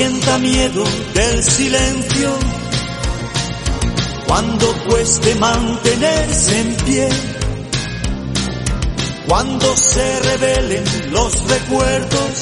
sienta 0.00 0.38
miedo 0.38 0.82
del 1.12 1.44
silencio, 1.44 2.30
cuando 4.26 4.66
cueste 4.88 5.34
mantenerse 5.34 6.58
en 6.58 6.74
pie, 6.86 7.08
cuando 9.28 9.76
se 9.76 10.20
revelen 10.20 10.84
los 11.12 11.50
recuerdos 11.50 12.32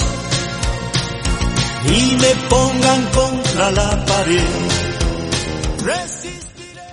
y 1.85 2.15
me 2.23 2.49
pongan 2.49 3.05
contra 3.07 3.73
la 3.73 4.05
pared. 4.07 4.78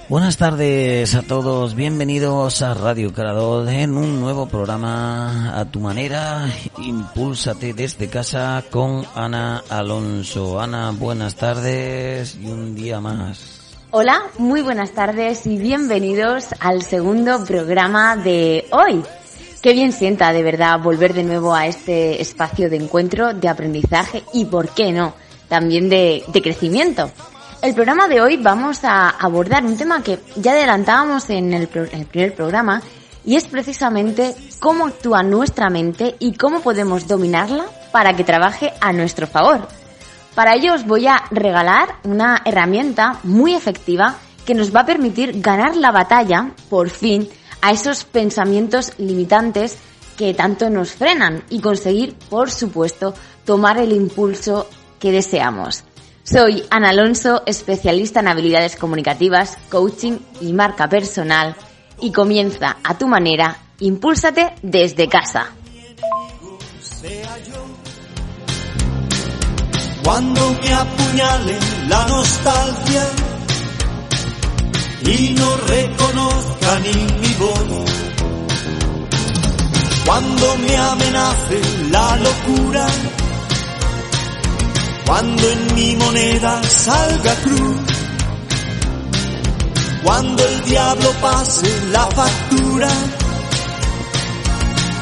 Buenas 0.08 0.38
tardes 0.38 1.16
a 1.16 1.24
todos, 1.24 1.74
bienvenidos 1.74 2.62
a 2.62 2.76
Radio 2.76 3.12
Carador 3.12 3.68
en 3.70 3.98
un 3.98 4.22
nuevo 4.22 4.46
programa 4.48 5.60
a 5.60 5.66
tu 5.66 5.80
manera, 5.80 6.48
Impúlsate 6.78 7.74
desde 7.74 8.08
casa 8.08 8.64
con 8.70 9.04
Ana 9.16 9.64
Alonso. 9.68 10.62
Ana, 10.62 10.92
buenas 10.92 11.36
tardes 11.36 12.38
y 12.40 12.46
un 12.46 12.76
día 12.76 13.02
más. 13.02 13.76
Hola, 13.90 14.22
muy 14.38 14.62
buenas 14.62 14.92
tardes 14.92 15.48
y 15.48 15.58
bienvenidos 15.58 16.50
al 16.60 16.84
segundo 16.84 17.44
programa 17.44 18.16
de 18.16 18.68
hoy. 18.70 19.02
Qué 19.64 19.74
bien 19.74 19.92
sienta 19.92 20.34
de 20.34 20.44
verdad 20.44 20.80
volver 20.80 21.16
de 21.16 21.24
nuevo 21.24 21.56
a 21.56 21.66
este 21.66 22.22
espacio 22.22 22.70
de 22.70 22.76
encuentro, 22.76 23.34
de 23.34 23.50
aprendizaje 23.50 24.24
y, 24.34 24.46
¿por 24.46 24.70
qué 24.70 24.92
no?, 24.92 25.16
también 25.50 25.90
de, 25.90 26.24
de 26.28 26.42
crecimiento. 26.44 27.10
El 27.62 27.74
programa 27.74 28.08
de 28.08 28.22
hoy 28.22 28.38
vamos 28.38 28.84
a 28.84 29.10
abordar 29.10 29.66
un 29.66 29.78
tema 29.78 30.04
que 30.04 30.20
ya 30.36 30.52
adelantábamos 30.52 31.30
en 31.30 31.54
el, 31.54 31.68
primer 31.68 32.36
programa 32.36 32.82
y 33.26 33.36
es 33.36 33.48
precisamente 33.48 34.36
cómo 34.60 34.86
actúa 34.86 35.24
nuestra 35.24 35.70
mente 35.70 36.16
y 36.20 36.34
cómo 36.34 36.62
podemos 36.62 37.08
dominarla 37.08 37.66
para 37.92 38.16
que 38.16 38.24
trabaje 38.24 38.74
a 38.82 38.94
nuestro 38.94 39.26
favor. 39.26 39.68
Para 40.36 40.54
ello 40.56 40.74
os 40.74 40.86
voy 40.86 41.08
a 41.08 41.24
regalar 41.32 41.96
una 42.04 42.42
herramienta 42.46 43.20
muy 43.24 43.56
efectiva 43.56 44.16
que 44.46 44.54
nos 44.54 44.76
va 44.76 44.82
a 44.82 44.86
permitir 44.86 45.42
ganar 45.42 45.76
la 45.76 45.92
batalla, 45.92 46.52
por 46.70 46.90
fin, 46.90 47.28
a 47.62 47.72
esos 47.72 48.04
pensamientos 48.04 48.94
limitantes 49.00 49.78
que 50.18 50.34
tanto 50.34 50.70
nos 50.70 50.92
frenan 50.92 51.44
y 51.50 51.62
conseguir, 51.62 52.16
por 52.30 52.52
supuesto, 52.52 53.16
tomar 53.44 53.78
el 53.80 53.92
impulso 53.92 54.68
que 55.00 55.12
deseamos. 55.12 55.84
Soy 56.26 56.64
Ana 56.72 56.90
Alonso, 56.90 57.44
especialista 57.46 58.20
en 58.20 58.28
habilidades 58.28 58.76
comunicativas, 58.76 59.60
coaching 59.70 60.18
y 60.42 60.54
marca 60.54 60.90
personal 60.90 61.56
y 62.02 62.12
comienza 62.12 62.78
a 62.84 62.98
tu 62.98 63.08
manera, 63.08 63.56
impúlsate 63.80 64.56
desde 64.64 65.08
casa. 65.08 65.52
Cuando 70.04 70.52
me 70.64 70.74
apuñale 70.74 71.60
la 71.90 72.08
nostalgia 72.08 73.04
y 75.04 75.36
no 75.38 75.58
reconozca 75.58 76.80
ni 76.80 76.94
mi 77.22 77.34
voz. 77.36 77.92
Cuando 80.08 80.58
me 80.58 80.76
amenace 80.76 81.62
la 81.92 82.18
locura 82.18 82.88
cuando 85.06 85.44
en 85.50 85.76
mi 85.76 85.96
moneda 85.96 86.64
salga 86.64 87.36
cruz, 87.44 87.78
cuando 90.04 90.48
el 90.48 90.62
diablo 90.62 91.12
pase 91.22 91.68
la 91.92 92.06
factura, 92.08 92.90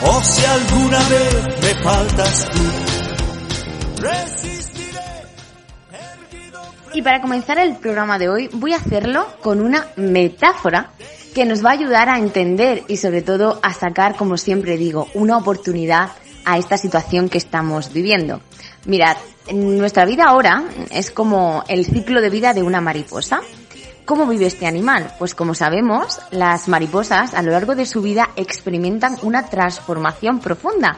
o 0.05 0.23
si 0.23 0.45
alguna 0.45 0.99
vez 1.09 1.61
me 1.61 1.83
faltas 1.83 2.49
tú, 2.51 4.01
resistiré. 4.01 4.99
Y 6.93 7.01
para 7.01 7.21
comenzar 7.21 7.57
el 7.59 7.75
programa 7.77 8.19
de 8.19 8.29
hoy 8.29 8.49
voy 8.51 8.73
a 8.73 8.77
hacerlo 8.77 9.25
con 9.41 9.61
una 9.61 9.87
metáfora 9.95 10.91
que 11.33 11.45
nos 11.45 11.65
va 11.65 11.69
a 11.69 11.73
ayudar 11.73 12.09
a 12.09 12.19
entender 12.19 12.83
y 12.87 12.97
sobre 12.97 13.21
todo 13.21 13.59
a 13.63 13.73
sacar, 13.73 14.15
como 14.15 14.37
siempre 14.37 14.77
digo, 14.77 15.07
una 15.13 15.37
oportunidad 15.37 16.11
a 16.45 16.57
esta 16.57 16.77
situación 16.77 17.29
que 17.29 17.37
estamos 17.37 17.91
viviendo. 17.93 18.41
Mirad, 18.85 19.17
nuestra 19.51 20.05
vida 20.05 20.25
ahora 20.25 20.63
es 20.91 21.11
como 21.11 21.63
el 21.67 21.85
ciclo 21.85 22.21
de 22.21 22.29
vida 22.29 22.53
de 22.53 22.63
una 22.63 22.81
mariposa. 22.81 23.41
¿Cómo 24.05 24.25
vive 24.25 24.45
este 24.45 24.67
animal? 24.67 25.13
Pues 25.17 25.33
como 25.33 25.55
sabemos, 25.55 26.19
las 26.31 26.67
mariposas 26.67 27.33
a 27.33 27.41
lo 27.41 27.51
largo 27.51 27.75
de 27.75 27.85
su 27.85 28.01
vida 28.01 28.29
experimentan 28.35 29.17
una 29.21 29.47
transformación 29.47 30.39
profunda. 30.39 30.97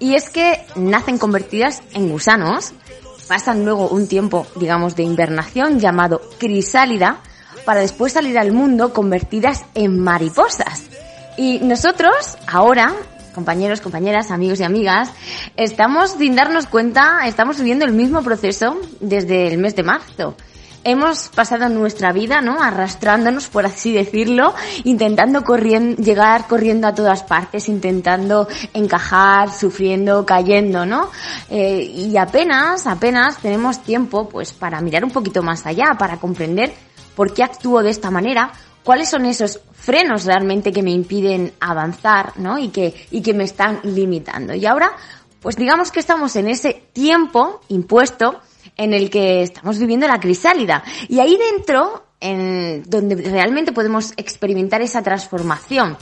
Y 0.00 0.16
es 0.16 0.28
que 0.30 0.64
nacen 0.74 1.18
convertidas 1.18 1.82
en 1.92 2.08
gusanos, 2.08 2.72
pasan 3.28 3.64
luego 3.64 3.88
un 3.88 4.08
tiempo, 4.08 4.46
digamos, 4.56 4.96
de 4.96 5.04
invernación 5.04 5.78
llamado 5.78 6.20
crisálida, 6.38 7.20
para 7.64 7.80
después 7.80 8.12
salir 8.12 8.38
al 8.38 8.52
mundo 8.52 8.92
convertidas 8.92 9.64
en 9.74 10.00
mariposas. 10.00 10.86
Y 11.36 11.60
nosotros 11.60 12.36
ahora 12.46 12.92
compañeros, 13.32 13.80
compañeras, 13.80 14.30
amigos 14.30 14.60
y 14.60 14.64
amigas, 14.64 15.10
estamos 15.56 16.12
sin 16.12 16.36
darnos 16.36 16.66
cuenta, 16.66 17.26
estamos 17.26 17.58
viviendo 17.58 17.84
el 17.84 17.92
mismo 17.92 18.22
proceso 18.22 18.78
desde 19.00 19.48
el 19.48 19.58
mes 19.58 19.74
de 19.74 19.82
marzo. 19.82 20.36
Hemos 20.84 21.28
pasado 21.28 21.68
nuestra 21.68 22.12
vida, 22.12 22.40
¿no? 22.40 22.60
Arrastrándonos, 22.60 23.46
por 23.46 23.64
así 23.66 23.92
decirlo, 23.92 24.52
intentando 24.82 25.44
corriendo, 25.44 26.02
llegar 26.02 26.48
corriendo 26.48 26.88
a 26.88 26.94
todas 26.94 27.22
partes, 27.22 27.68
intentando 27.68 28.48
encajar, 28.74 29.52
sufriendo, 29.52 30.26
cayendo, 30.26 30.84
¿no? 30.84 31.08
Eh, 31.50 31.82
y 31.82 32.16
apenas, 32.16 32.88
apenas 32.88 33.38
tenemos 33.38 33.80
tiempo, 33.84 34.28
pues, 34.28 34.52
para 34.52 34.80
mirar 34.80 35.04
un 35.04 35.12
poquito 35.12 35.40
más 35.40 35.64
allá, 35.66 35.94
para 35.96 36.16
comprender 36.16 36.74
por 37.14 37.32
qué 37.32 37.44
actúo 37.44 37.82
de 37.84 37.90
esta 37.90 38.10
manera, 38.10 38.50
cuáles 38.84 39.08
son 39.08 39.24
esos 39.26 39.60
frenos 39.74 40.24
realmente 40.24 40.72
que 40.72 40.82
me 40.82 40.90
impiden 40.90 41.52
avanzar, 41.60 42.38
¿no? 42.38 42.58
Y 42.58 42.68
que, 42.68 42.94
y 43.10 43.22
que 43.22 43.34
me 43.34 43.44
están 43.44 43.80
limitando. 43.82 44.54
Y 44.54 44.66
ahora, 44.66 44.92
pues 45.40 45.56
digamos 45.56 45.90
que 45.90 46.00
estamos 46.00 46.36
en 46.36 46.48
ese 46.48 46.84
tiempo 46.92 47.60
impuesto 47.68 48.40
en 48.76 48.94
el 48.94 49.10
que 49.10 49.42
estamos 49.42 49.78
viviendo 49.78 50.06
la 50.06 50.20
crisálida. 50.20 50.82
Y 51.08 51.20
ahí 51.20 51.36
dentro, 51.36 52.04
en 52.20 52.84
donde 52.86 53.16
realmente 53.16 53.72
podemos 53.72 54.12
experimentar 54.16 54.82
esa 54.82 55.02
transformación, 55.02 55.96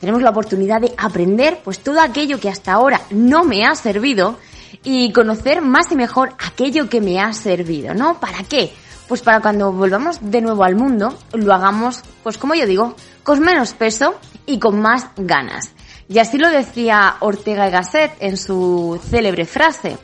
tenemos 0.00 0.22
la 0.22 0.30
oportunidad 0.30 0.80
de 0.80 0.94
aprender 0.96 1.60
pues 1.64 1.80
todo 1.80 2.00
aquello 2.00 2.38
que 2.38 2.48
hasta 2.48 2.72
ahora 2.72 3.00
no 3.10 3.44
me 3.44 3.64
ha 3.64 3.74
servido 3.74 4.38
y 4.82 5.12
conocer 5.12 5.62
más 5.62 5.90
y 5.92 5.96
mejor 5.96 6.34
aquello 6.38 6.88
que 6.88 7.00
me 7.00 7.20
ha 7.20 7.32
servido, 7.32 7.94
¿no? 7.94 8.20
¿Para 8.20 8.42
qué? 8.44 8.72
Pues 9.08 9.22
para 9.22 9.40
cuando 9.40 9.72
volvamos 9.72 10.18
de 10.20 10.40
nuevo 10.40 10.64
al 10.64 10.76
mundo, 10.76 11.16
lo 11.32 11.52
hagamos, 11.52 12.02
pues 12.22 12.38
como 12.38 12.54
yo 12.54 12.66
digo, 12.66 12.94
con 13.22 13.40
menos 13.40 13.72
peso 13.74 14.14
y 14.46 14.58
con 14.58 14.80
más 14.80 15.08
ganas. 15.16 15.72
Y 16.08 16.18
así 16.18 16.38
lo 16.38 16.48
decía 16.50 17.16
Ortega 17.20 17.68
y 17.68 17.70
Gasset 17.70 18.12
en 18.20 18.36
su 18.36 19.00
célebre 19.10 19.46
frase. 19.46 19.98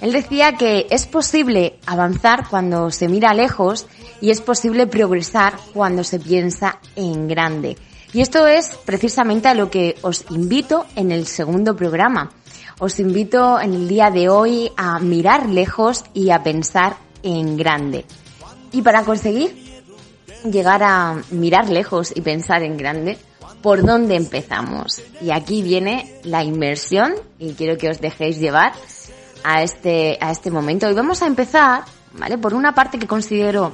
Él 0.00 0.12
decía 0.12 0.54
que 0.54 0.86
es 0.90 1.06
posible 1.06 1.78
avanzar 1.86 2.48
cuando 2.48 2.90
se 2.90 3.08
mira 3.08 3.34
lejos 3.34 3.86
y 4.20 4.30
es 4.30 4.40
posible 4.40 4.86
progresar 4.86 5.54
cuando 5.74 6.04
se 6.04 6.18
piensa 6.18 6.78
en 6.96 7.28
grande. 7.28 7.76
Y 8.12 8.22
esto 8.22 8.46
es 8.46 8.70
precisamente 8.84 9.48
a 9.48 9.54
lo 9.54 9.70
que 9.70 9.96
os 10.02 10.24
invito 10.30 10.86
en 10.96 11.12
el 11.12 11.26
segundo 11.26 11.76
programa. 11.76 12.30
Os 12.78 12.98
invito 12.98 13.60
en 13.60 13.74
el 13.74 13.88
día 13.88 14.10
de 14.10 14.28
hoy 14.28 14.72
a 14.76 14.98
mirar 14.98 15.48
lejos 15.48 16.04
y 16.14 16.30
a 16.30 16.42
pensar 16.42 16.96
en 17.22 17.56
grande. 17.56 18.06
Y 18.72 18.82
para 18.82 19.04
conseguir 19.04 19.82
llegar 20.44 20.82
a 20.82 21.20
mirar 21.30 21.68
lejos 21.68 22.12
y 22.14 22.20
pensar 22.20 22.62
en 22.62 22.76
grande, 22.76 23.18
¿por 23.62 23.84
dónde 23.84 24.16
empezamos? 24.16 25.02
Y 25.20 25.30
aquí 25.30 25.62
viene 25.62 26.20
la 26.24 26.44
inmersión 26.44 27.14
y 27.38 27.54
quiero 27.54 27.76
que 27.76 27.90
os 27.90 28.00
dejéis 28.00 28.38
llevar 28.38 28.72
a 29.44 29.62
este, 29.62 30.18
a 30.20 30.30
este 30.30 30.50
momento. 30.50 30.88
Y 30.88 30.94
vamos 30.94 31.22
a 31.22 31.26
empezar, 31.26 31.84
¿vale? 32.12 32.38
Por 32.38 32.54
una 32.54 32.74
parte 32.74 32.98
que 32.98 33.06
considero 33.06 33.72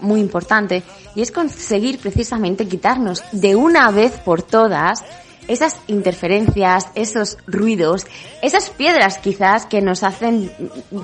muy 0.00 0.20
importante 0.20 0.82
y 1.14 1.22
es 1.22 1.32
conseguir 1.32 1.98
precisamente 1.98 2.66
quitarnos 2.66 3.22
de 3.32 3.56
una 3.56 3.90
vez 3.90 4.12
por 4.18 4.42
todas 4.42 5.02
esas 5.48 5.76
interferencias, 5.88 6.88
esos 6.94 7.36
ruidos, 7.46 8.06
esas 8.42 8.70
piedras 8.70 9.18
quizás 9.18 9.66
que 9.66 9.82
nos 9.82 10.02
hacen 10.02 10.50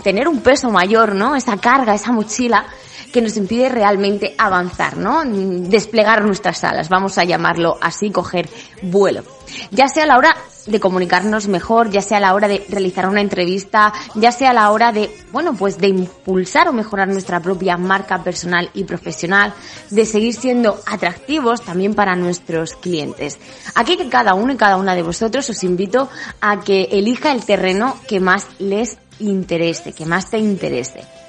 tener 0.02 0.28
un 0.28 0.40
peso 0.40 0.70
mayor, 0.70 1.14
¿no? 1.14 1.36
Esa 1.36 1.58
carga, 1.58 1.94
esa 1.94 2.12
mochila 2.12 2.66
que 3.12 3.22
nos 3.22 3.36
impide 3.36 3.68
realmente 3.68 4.34
avanzar, 4.38 4.96
¿no? 4.96 5.22
Desplegar 5.24 6.24
nuestras 6.24 6.62
alas, 6.64 6.88
vamos 6.88 7.18
a 7.18 7.24
llamarlo 7.24 7.76
así, 7.80 8.10
coger 8.10 8.48
vuelo. 8.82 9.22
Ya 9.70 9.88
sea 9.88 10.04
a 10.04 10.06
la 10.06 10.18
hora 10.18 10.36
de 10.66 10.80
comunicarnos 10.80 11.48
mejor, 11.48 11.90
ya 11.90 12.02
sea 12.02 12.18
a 12.18 12.20
la 12.20 12.34
hora 12.34 12.48
de 12.48 12.64
realizar 12.68 13.08
una 13.08 13.20
entrevista, 13.20 13.92
ya 14.14 14.30
sea 14.30 14.50
a 14.50 14.54
la 14.54 14.70
hora 14.70 14.92
de, 14.92 15.10
bueno, 15.32 15.54
pues 15.54 15.78
de 15.78 15.88
impulsar 15.88 16.68
o 16.68 16.72
mejorar 16.72 17.08
nuestra 17.08 17.40
propia 17.40 17.76
marca 17.76 18.22
personal 18.22 18.70
y 18.74 18.84
profesional, 18.84 19.52
de 19.90 20.06
seguir 20.06 20.34
siendo 20.34 20.80
atractivos 20.86 21.62
también 21.62 21.94
para 21.94 22.14
nuestros 22.16 22.74
clientes. 22.74 23.38
Aquí 23.74 23.96
que 23.96 24.08
cada 24.08 24.34
uno 24.34 24.52
y 24.52 24.56
cada 24.56 24.76
una 24.76 24.94
de 24.94 25.02
vosotros 25.02 25.48
os 25.50 25.64
invito 25.64 26.08
a 26.40 26.60
que 26.60 26.88
elija 26.92 27.32
el 27.32 27.44
terreno 27.44 27.96
que 28.06 28.20
más 28.20 28.46
les 28.58 28.98
interese, 29.18 29.92
que 29.92 30.06
más 30.06 30.30
te 30.30 30.38
interese. 30.38 31.19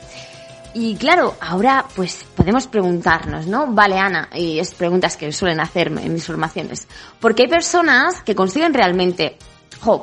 Y 0.73 0.95
claro, 0.95 1.35
ahora 1.41 1.85
pues 1.95 2.25
podemos 2.35 2.68
preguntarnos, 2.68 3.45
¿no? 3.45 3.68
Vale, 3.68 3.97
Ana, 3.97 4.29
y 4.33 4.59
es 4.59 4.73
preguntas 4.73 5.18
que 5.18 5.31
suelen 5.33 5.59
hacerme 5.59 6.06
en 6.06 6.13
mis 6.13 6.25
formaciones. 6.25 6.88
Porque 7.19 7.44
hay 7.44 7.50
personas 7.50 8.21
que 8.21 8.35
consiguen 8.35 8.73
realmente 8.73 9.38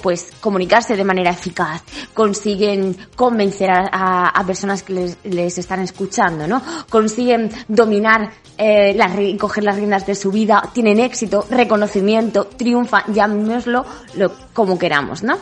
pues 0.03 0.31
comunicarse 0.41 0.97
de 0.97 1.05
manera 1.05 1.31
eficaz, 1.31 1.83
consiguen 2.15 2.97
convencer 3.15 3.71
a, 3.71 4.43
personas 4.47 4.83
que 4.83 5.15
les, 5.25 5.59
están 5.59 5.81
escuchando, 5.81 6.47
¿no? 6.47 6.63
Consiguen 6.89 7.51
dominar, 7.69 8.31
eh, 8.57 8.95
las, 8.95 9.13
coger 9.39 9.65
las 9.65 9.77
riendas 9.77 10.07
de 10.07 10.15
su 10.15 10.31
vida, 10.31 10.63
tienen 10.73 10.99
éxito, 11.01 11.47
reconocimiento, 11.51 12.47
triunfa, 12.47 13.05
llamémoslo 13.09 13.85
lo, 14.15 14.33
como 14.53 14.79
queramos, 14.79 15.23
¿no? 15.23 15.39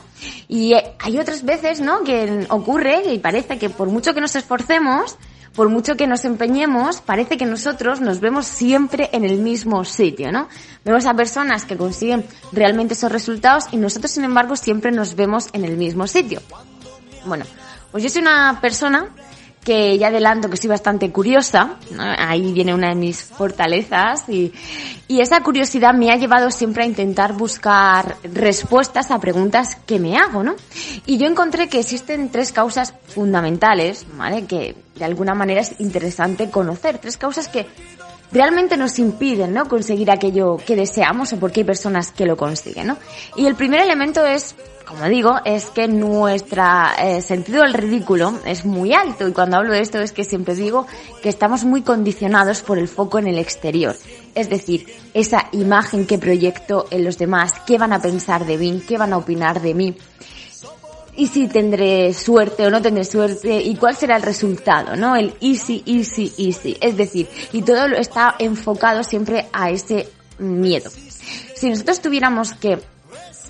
Y 0.48 0.74
eh, 0.74 0.94
hay 0.98 1.18
otras 1.18 1.44
veces, 1.44 1.80
¿no? 1.80 2.02
Que 2.02 2.46
ocurre 2.50 3.12
y 3.12 3.18
parece 3.18 3.58
que 3.58 3.70
por 3.70 3.88
mucho 3.88 4.12
que 4.12 4.20
nos 4.20 4.36
esforcemos, 4.36 5.16
por 5.56 5.70
mucho 5.70 5.96
que 5.96 6.06
nos 6.06 6.24
empeñemos, 6.24 7.00
parece 7.00 7.38
que 7.38 7.46
nosotros 7.46 8.00
nos 8.00 8.20
vemos 8.20 8.46
siempre 8.46 9.08
en 9.12 9.24
el 9.24 9.38
mismo 9.38 9.84
sitio, 9.84 10.30
¿no? 10.30 10.48
Vemos 10.84 11.06
a 11.06 11.14
personas 11.14 11.64
que 11.64 11.76
consiguen 11.76 12.24
realmente 12.52 12.94
esos 12.94 13.10
resultados 13.10 13.64
y 13.72 13.78
nosotros, 13.78 14.12
sin 14.12 14.24
embargo, 14.24 14.54
siempre 14.54 14.92
nos 14.92 15.16
vemos 15.16 15.48
en 15.54 15.64
el 15.64 15.78
mismo 15.78 16.06
sitio. 16.06 16.42
Bueno, 17.24 17.46
pues 17.90 18.04
yo 18.04 18.10
soy 18.10 18.22
una 18.22 18.60
persona 18.60 19.08
que 19.66 19.98
ya 19.98 20.06
adelanto 20.06 20.48
que 20.48 20.56
soy 20.56 20.70
bastante 20.70 21.10
curiosa, 21.10 21.74
ahí 21.98 22.52
viene 22.52 22.72
una 22.72 22.90
de 22.90 22.94
mis 22.94 23.20
fortalezas 23.20 24.28
y, 24.28 24.52
y 25.08 25.20
esa 25.20 25.42
curiosidad 25.42 25.92
me 25.92 26.12
ha 26.12 26.16
llevado 26.16 26.52
siempre 26.52 26.84
a 26.84 26.86
intentar 26.86 27.32
buscar 27.32 28.16
respuestas 28.22 29.10
a 29.10 29.18
preguntas 29.18 29.74
que 29.84 29.98
me 29.98 30.16
hago, 30.16 30.44
¿no? 30.44 30.54
Y 31.04 31.18
yo 31.18 31.26
encontré 31.26 31.68
que 31.68 31.80
existen 31.80 32.28
tres 32.28 32.52
causas 32.52 32.94
fundamentales, 33.08 34.06
¿vale? 34.16 34.46
Que 34.46 34.76
de 34.94 35.04
alguna 35.04 35.34
manera 35.34 35.62
es 35.62 35.74
interesante 35.80 36.48
conocer, 36.48 36.98
tres 36.98 37.16
causas 37.16 37.48
que 37.48 37.66
realmente 38.32 38.76
nos 38.76 38.98
impiden, 38.98 39.52
¿no? 39.52 39.66
Conseguir 39.68 40.10
aquello 40.10 40.56
que 40.56 40.76
deseamos 40.76 41.32
o 41.32 41.38
porque 41.38 41.60
hay 41.60 41.64
personas 41.64 42.12
que 42.12 42.26
lo 42.26 42.36
consiguen, 42.36 42.88
¿no? 42.88 42.98
Y 43.36 43.46
el 43.46 43.54
primer 43.54 43.80
elemento 43.80 44.24
es 44.24 44.54
como 44.86 45.04
digo, 45.08 45.34
es 45.44 45.66
que 45.70 45.88
nuestro 45.88 46.62
eh, 47.02 47.20
sentido 47.20 47.62
del 47.62 47.74
ridículo 47.74 48.38
es 48.44 48.64
muy 48.64 48.92
alto 48.92 49.26
y 49.26 49.32
cuando 49.32 49.56
hablo 49.56 49.72
de 49.72 49.80
esto 49.80 49.98
es 49.98 50.12
que 50.12 50.22
siempre 50.22 50.54
digo 50.54 50.86
que 51.22 51.28
estamos 51.28 51.64
muy 51.64 51.82
condicionados 51.82 52.62
por 52.62 52.78
el 52.78 52.86
foco 52.86 53.18
en 53.18 53.26
el 53.26 53.40
exterior. 53.40 53.96
Es 54.36 54.48
decir, 54.48 54.86
esa 55.12 55.48
imagen 55.50 56.06
que 56.06 56.18
proyecto 56.18 56.86
en 56.92 57.04
los 57.04 57.18
demás, 57.18 57.54
qué 57.66 57.78
van 57.78 57.92
a 57.92 58.00
pensar 58.00 58.46
de 58.46 58.58
mí, 58.58 58.80
qué 58.86 58.96
van 58.96 59.12
a 59.12 59.16
opinar 59.16 59.60
de 59.60 59.74
mí 59.74 59.96
y 61.16 61.26
si 61.26 61.48
tendré 61.48 62.12
suerte 62.12 62.66
o 62.66 62.70
no 62.70 62.82
tendré 62.82 63.04
suerte 63.04 63.60
y 63.60 63.74
cuál 63.76 63.96
será 63.96 64.16
el 64.16 64.22
resultado, 64.22 64.96
¿no? 64.96 65.16
El 65.16 65.34
easy, 65.40 65.82
easy, 65.86 66.32
easy. 66.38 66.76
Es 66.80 66.96
decir, 66.96 67.28
y 67.52 67.62
todo 67.62 67.86
está 67.86 68.34
enfocado 68.38 69.02
siempre 69.02 69.46
a 69.52 69.70
ese 69.70 70.08
miedo. 70.38 70.90
Si 71.54 71.70
nosotros 71.70 72.00
tuviéramos 72.00 72.52
que 72.52 72.78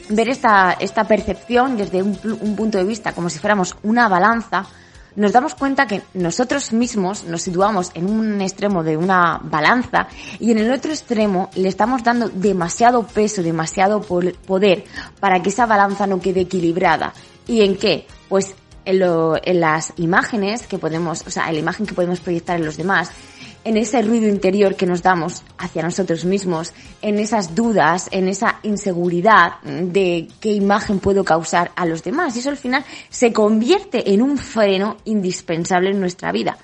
ver 0.08 0.28
esta, 0.28 0.76
esta 0.78 1.04
percepción 1.04 1.76
desde 1.76 2.02
un, 2.02 2.16
punto 2.56 2.78
de 2.78 2.84
vista 2.84 3.12
como 3.12 3.28
si 3.28 3.38
fuéramos 3.40 3.76
una 3.82 4.08
balanza, 4.08 4.64
nos 5.16 5.32
damos 5.32 5.54
cuenta 5.54 5.86
que 5.86 6.02
nosotros 6.14 6.72
mismos 6.72 7.24
nos 7.24 7.42
situamos 7.42 7.90
en 7.94 8.08
un 8.08 8.40
extremo 8.42 8.84
de 8.84 8.96
una 8.96 9.40
balanza 9.42 10.08
y 10.38 10.52
en 10.52 10.58
el 10.58 10.70
otro 10.70 10.92
extremo 10.92 11.50
le 11.54 11.68
estamos 11.68 12.04
dando 12.04 12.28
demasiado 12.28 13.02
peso, 13.02 13.42
demasiado 13.42 14.02
poder 14.02 14.84
para 15.18 15.42
que 15.42 15.48
esa 15.48 15.66
balanza 15.66 16.06
no 16.06 16.20
quede 16.20 16.42
equilibrada. 16.42 17.14
¿Y 17.46 17.62
en 17.62 17.76
qué? 17.76 18.06
Pues 18.28 18.54
en, 18.84 19.00
lo, 19.00 19.36
en 19.42 19.60
las 19.60 19.92
imágenes 19.96 20.66
que 20.66 20.78
podemos, 20.78 21.26
o 21.26 21.30
sea, 21.30 21.48
en 21.48 21.54
la 21.54 21.60
imagen 21.60 21.86
que 21.86 21.94
podemos 21.94 22.20
proyectar 22.20 22.56
en 22.56 22.64
los 22.64 22.76
demás, 22.76 23.10
en 23.66 23.76
ese 23.76 24.00
ruido 24.00 24.28
interior 24.28 24.76
que 24.76 24.86
nos 24.86 25.02
damos 25.02 25.42
hacia 25.58 25.82
nosotros 25.82 26.24
mismos, 26.24 26.72
en 27.02 27.18
esas 27.18 27.56
dudas, 27.56 28.08
en 28.12 28.28
esa 28.28 28.60
inseguridad 28.62 29.60
de 29.62 30.28
qué 30.40 30.52
imagen 30.52 31.00
puedo 31.00 31.24
causar 31.24 31.72
a 31.74 31.84
los 31.84 32.04
demás. 32.04 32.36
Y 32.36 32.38
eso 32.38 32.50
al 32.50 32.56
final 32.56 32.84
se 33.10 33.32
convierte 33.32 34.12
en 34.12 34.22
un 34.22 34.38
freno 34.38 34.98
indispensable 35.04 35.90
en 35.90 35.98
nuestra 35.98 36.30
vida. 36.30 36.56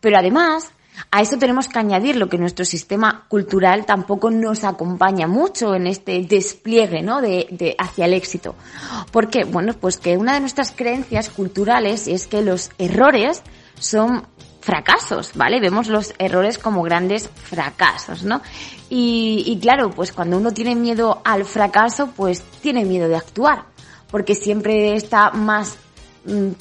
Pero 0.00 0.16
además, 0.16 0.70
a 1.10 1.20
eso 1.20 1.38
tenemos 1.38 1.68
que 1.68 1.78
añadir 1.78 2.16
lo 2.16 2.28
que 2.28 2.38
nuestro 2.38 2.64
sistema 2.64 3.24
cultural 3.28 3.86
tampoco 3.86 4.30
nos 4.30 4.64
acompaña 4.64 5.26
mucho 5.26 5.74
en 5.74 5.86
este 5.86 6.22
despliegue, 6.22 7.02
¿no? 7.02 7.20
De, 7.20 7.46
de, 7.50 7.74
hacia 7.78 8.06
el 8.06 8.14
éxito. 8.14 8.54
¿Por 9.10 9.28
qué? 9.28 9.44
Bueno, 9.44 9.74
pues 9.74 9.98
que 9.98 10.16
una 10.16 10.34
de 10.34 10.40
nuestras 10.40 10.72
creencias 10.72 11.30
culturales 11.30 12.08
es 12.08 12.26
que 12.26 12.42
los 12.42 12.70
errores 12.78 13.42
son 13.78 14.26
fracasos, 14.64 15.32
¿vale? 15.34 15.60
Vemos 15.60 15.88
los 15.88 16.14
errores 16.18 16.58
como 16.58 16.82
grandes 16.82 17.28
fracasos, 17.28 18.24
¿no? 18.24 18.40
Y, 18.88 19.58
claro, 19.60 19.90
pues 19.90 20.12
cuando 20.12 20.38
uno 20.38 20.52
tiene 20.52 20.74
miedo 20.74 21.20
al 21.24 21.44
fracaso, 21.44 22.10
pues 22.16 22.42
tiene 22.62 22.84
miedo 22.84 23.08
de 23.08 23.16
actuar, 23.16 23.64
porque 24.10 24.34
siempre 24.34 24.94
está 24.94 25.30
más 25.32 25.76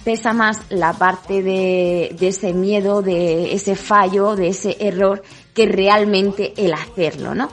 pesa 0.03 0.33
más 0.33 0.59
la 0.69 0.93
parte 0.93 1.41
de, 1.41 2.15
de, 2.19 2.27
ese 2.27 2.53
miedo, 2.53 3.01
de 3.01 3.53
ese 3.53 3.75
fallo, 3.75 4.35
de 4.35 4.49
ese 4.49 4.77
error, 4.79 5.23
que 5.53 5.65
realmente 5.65 6.53
el 6.57 6.73
hacerlo, 6.73 7.33
¿no? 7.33 7.49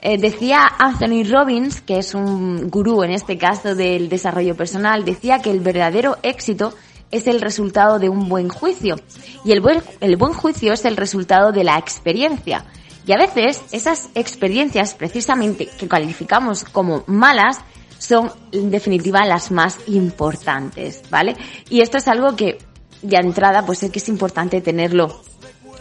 Eh, 0.00 0.16
decía 0.16 0.60
Anthony 0.78 1.24
Robbins, 1.28 1.80
que 1.80 1.98
es 1.98 2.14
un 2.14 2.70
gurú 2.70 3.02
en 3.02 3.10
este 3.10 3.36
caso 3.36 3.74
del 3.74 4.08
desarrollo 4.08 4.54
personal, 4.54 5.04
decía 5.04 5.40
que 5.40 5.50
el 5.50 5.58
verdadero 5.58 6.18
éxito 6.22 6.72
es 7.10 7.26
el 7.26 7.40
resultado 7.40 7.98
de 7.98 8.08
un 8.08 8.28
buen 8.28 8.48
juicio 8.48 8.96
y 9.44 9.50
el 9.50 9.60
buen, 9.60 9.82
el 10.00 10.16
buen 10.16 10.34
juicio 10.34 10.72
es 10.72 10.84
el 10.84 10.96
resultado 10.96 11.50
de 11.50 11.64
la 11.64 11.78
experiencia. 11.78 12.64
Y 13.06 13.12
a 13.12 13.16
veces 13.16 13.62
esas 13.72 14.10
experiencias 14.14 14.94
precisamente 14.94 15.68
que 15.78 15.88
calificamos 15.88 16.62
como 16.64 17.02
malas 17.06 17.58
son 17.98 18.32
en 18.52 18.70
definitiva 18.70 19.24
las 19.26 19.50
más 19.50 19.78
importantes, 19.86 21.02
¿vale? 21.10 21.36
Y 21.68 21.80
esto 21.80 21.98
es 21.98 22.08
algo 22.08 22.36
que 22.36 22.58
de 23.02 23.16
entrada 23.16 23.64
pues 23.64 23.82
es 23.82 23.90
que 23.90 23.98
es 23.98 24.08
importante 24.08 24.60
tenerlo 24.60 25.20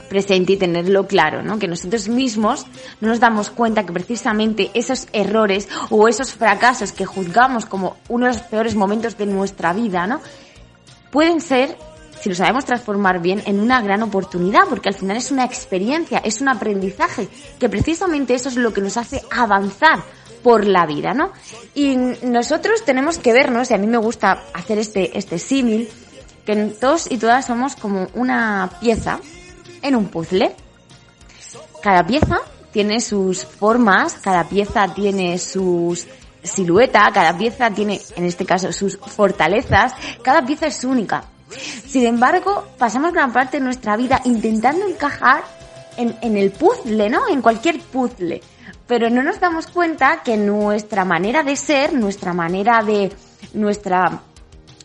presente 0.10 0.54
y 0.54 0.58
tenerlo 0.58 1.06
claro, 1.06 1.44
¿no? 1.44 1.60
Que 1.60 1.68
nosotros 1.68 2.08
mismos 2.08 2.66
no 3.02 3.10
nos 3.10 3.20
damos 3.20 3.50
cuenta 3.50 3.86
que 3.86 3.92
precisamente 3.92 4.72
esos 4.74 5.08
errores 5.12 5.68
o 5.90 6.08
esos 6.08 6.34
fracasos 6.34 6.92
que 6.92 7.06
juzgamos 7.06 7.66
como 7.66 7.98
uno 8.08 8.26
de 8.26 8.34
los 8.34 8.42
peores 8.44 8.76
momentos 8.76 9.18
de 9.18 9.26
nuestra 9.26 9.74
vida, 9.74 10.08
¿no? 10.08 10.22
pueden 11.12 11.42
ser, 11.42 11.78
si 12.22 12.30
lo 12.30 12.36
sabemos 12.36 12.66
transformar 12.66 13.22
bien, 13.22 13.42
en 13.46 13.60
una 13.60 13.82
gran 13.82 14.04
oportunidad, 14.04 14.62
porque 14.70 14.90
al 14.90 14.96
final 14.96 15.18
es 15.18 15.32
una 15.32 15.46
experiencia, 15.46 16.20
es 16.20 16.42
un 16.42 16.50
aprendizaje, 16.50 17.28
que 17.60 17.70
precisamente 17.70 18.34
eso 18.34 18.50
es 18.50 18.56
lo 18.56 18.74
que 18.74 18.82
nos 18.82 18.98
hace 18.98 19.24
avanzar 19.32 20.04
por 20.44 20.65
la 20.65 20.86
vida, 20.86 21.13
¿no? 21.13 21.32
Y 21.74 21.96
nosotros 22.24 22.84
tenemos 22.86 23.17
que 23.17 23.34
vernos, 23.34 23.72
y 23.72 23.74
a 23.74 23.77
mí 23.77 23.88
me 23.88 23.98
gusta 23.98 24.44
hacer 24.53 24.79
este, 24.79 25.17
este 25.17 25.39
símil, 25.39 25.89
que 26.46 26.56
todos 26.79 27.12
y 27.12 27.17
todas 27.17 27.46
somos 27.46 27.75
como 27.75 28.08
una 28.13 28.70
pieza 28.79 29.20
en 29.82 29.96
un 29.96 30.08
puzzle. 30.08 30.56
Cada 31.82 32.06
pieza 32.06 32.39
tiene 32.72 33.01
sus 33.01 33.46
formas, 33.46 34.13
cada 34.15 34.48
pieza 34.48 34.94
tiene 34.94 35.38
sus 35.38 36.08
silueta, 36.44 37.10
cada 37.13 37.38
pieza 37.38 37.70
tiene, 37.72 38.00
en 38.15 38.25
este 38.25 38.46
caso, 38.46 38.72
sus 38.72 38.98
fortalezas, 38.98 39.94
cada 40.24 40.46
pieza 40.46 40.67
es 40.67 40.84
única. 40.84 41.25
Sin 41.86 42.06
embargo, 42.06 42.67
pasamos 42.77 43.13
gran 43.13 43.32
parte 43.32 43.58
de 43.58 43.63
nuestra 43.63 43.96
vida 43.98 44.22
intentando 44.25 44.88
encajar 44.88 45.44
en, 45.98 46.15
en 46.22 46.38
el 46.38 46.51
puzzle, 46.51 47.10
¿no? 47.10 47.27
En 47.27 47.41
cualquier 47.41 47.79
puzzle. 47.79 48.41
Pero 48.88 49.10
no 49.10 49.22
nos 49.22 49.39
damos 49.39 49.67
cuenta 49.67 50.22
que 50.24 50.38
nuestra 50.38 51.06
manera 51.06 51.44
de 51.44 51.56
ser, 51.56 51.94
nuestra 51.94 52.34
manera 52.34 52.82
de, 52.84 53.12
nuestra 53.53 54.22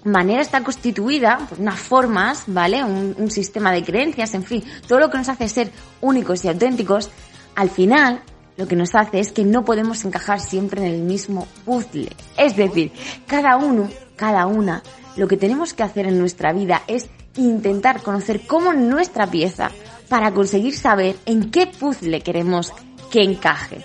manera 0.05 0.43
está 0.43 0.63
constituida 0.65 1.39
por 1.49 1.61
unas 1.61 1.79
formas, 1.79 2.45
¿vale? 2.49 2.83
Un, 2.83 3.15
un, 3.17 3.31
sistema 3.31 3.71
de 3.73 3.85
creencias, 3.85 4.35
en 4.35 4.43
fin, 4.43 4.65
todo 4.89 4.99
lo 4.99 5.11
que 5.11 5.19
nos 5.19 5.29
hace 5.29 5.49
ser 5.49 5.71
únicos 6.01 6.45
y 6.45 6.49
auténticos, 6.49 7.11
al 7.55 7.71
final 7.71 8.23
lo 8.57 8.67
que 8.67 8.77
nos 8.77 8.95
hace 8.95 9.21
es 9.21 9.33
que 9.33 9.45
no 9.45 9.65
podemos 9.65 10.05
encajar 10.05 10.41
siempre 10.41 10.87
en 10.87 10.93
el 10.93 11.03
mismo 11.03 11.47
puzzle. 11.65 12.11
Es 12.37 12.57
decir, 12.57 12.93
cada 13.27 13.57
uno, 13.57 13.89
cada 14.17 14.47
una, 14.47 14.83
lo 15.17 15.29
que 15.29 15.37
tenemos 15.37 15.75
que 15.75 15.83
hacer 15.83 16.07
en 16.07 16.19
nuestra 16.19 16.53
vida 16.53 16.83
es 16.87 17.09
intentar 17.37 18.03
conocer 18.03 18.47
cómo 18.47 18.73
nuestra 18.73 19.27
pieza 19.31 19.71
para 20.09 20.33
conseguir 20.33 20.77
saber 20.77 21.17
en 21.25 21.51
qué 21.51 21.67
puzzle 21.67 22.21
queremos 22.21 22.73
que 23.11 23.23
encaje. 23.23 23.85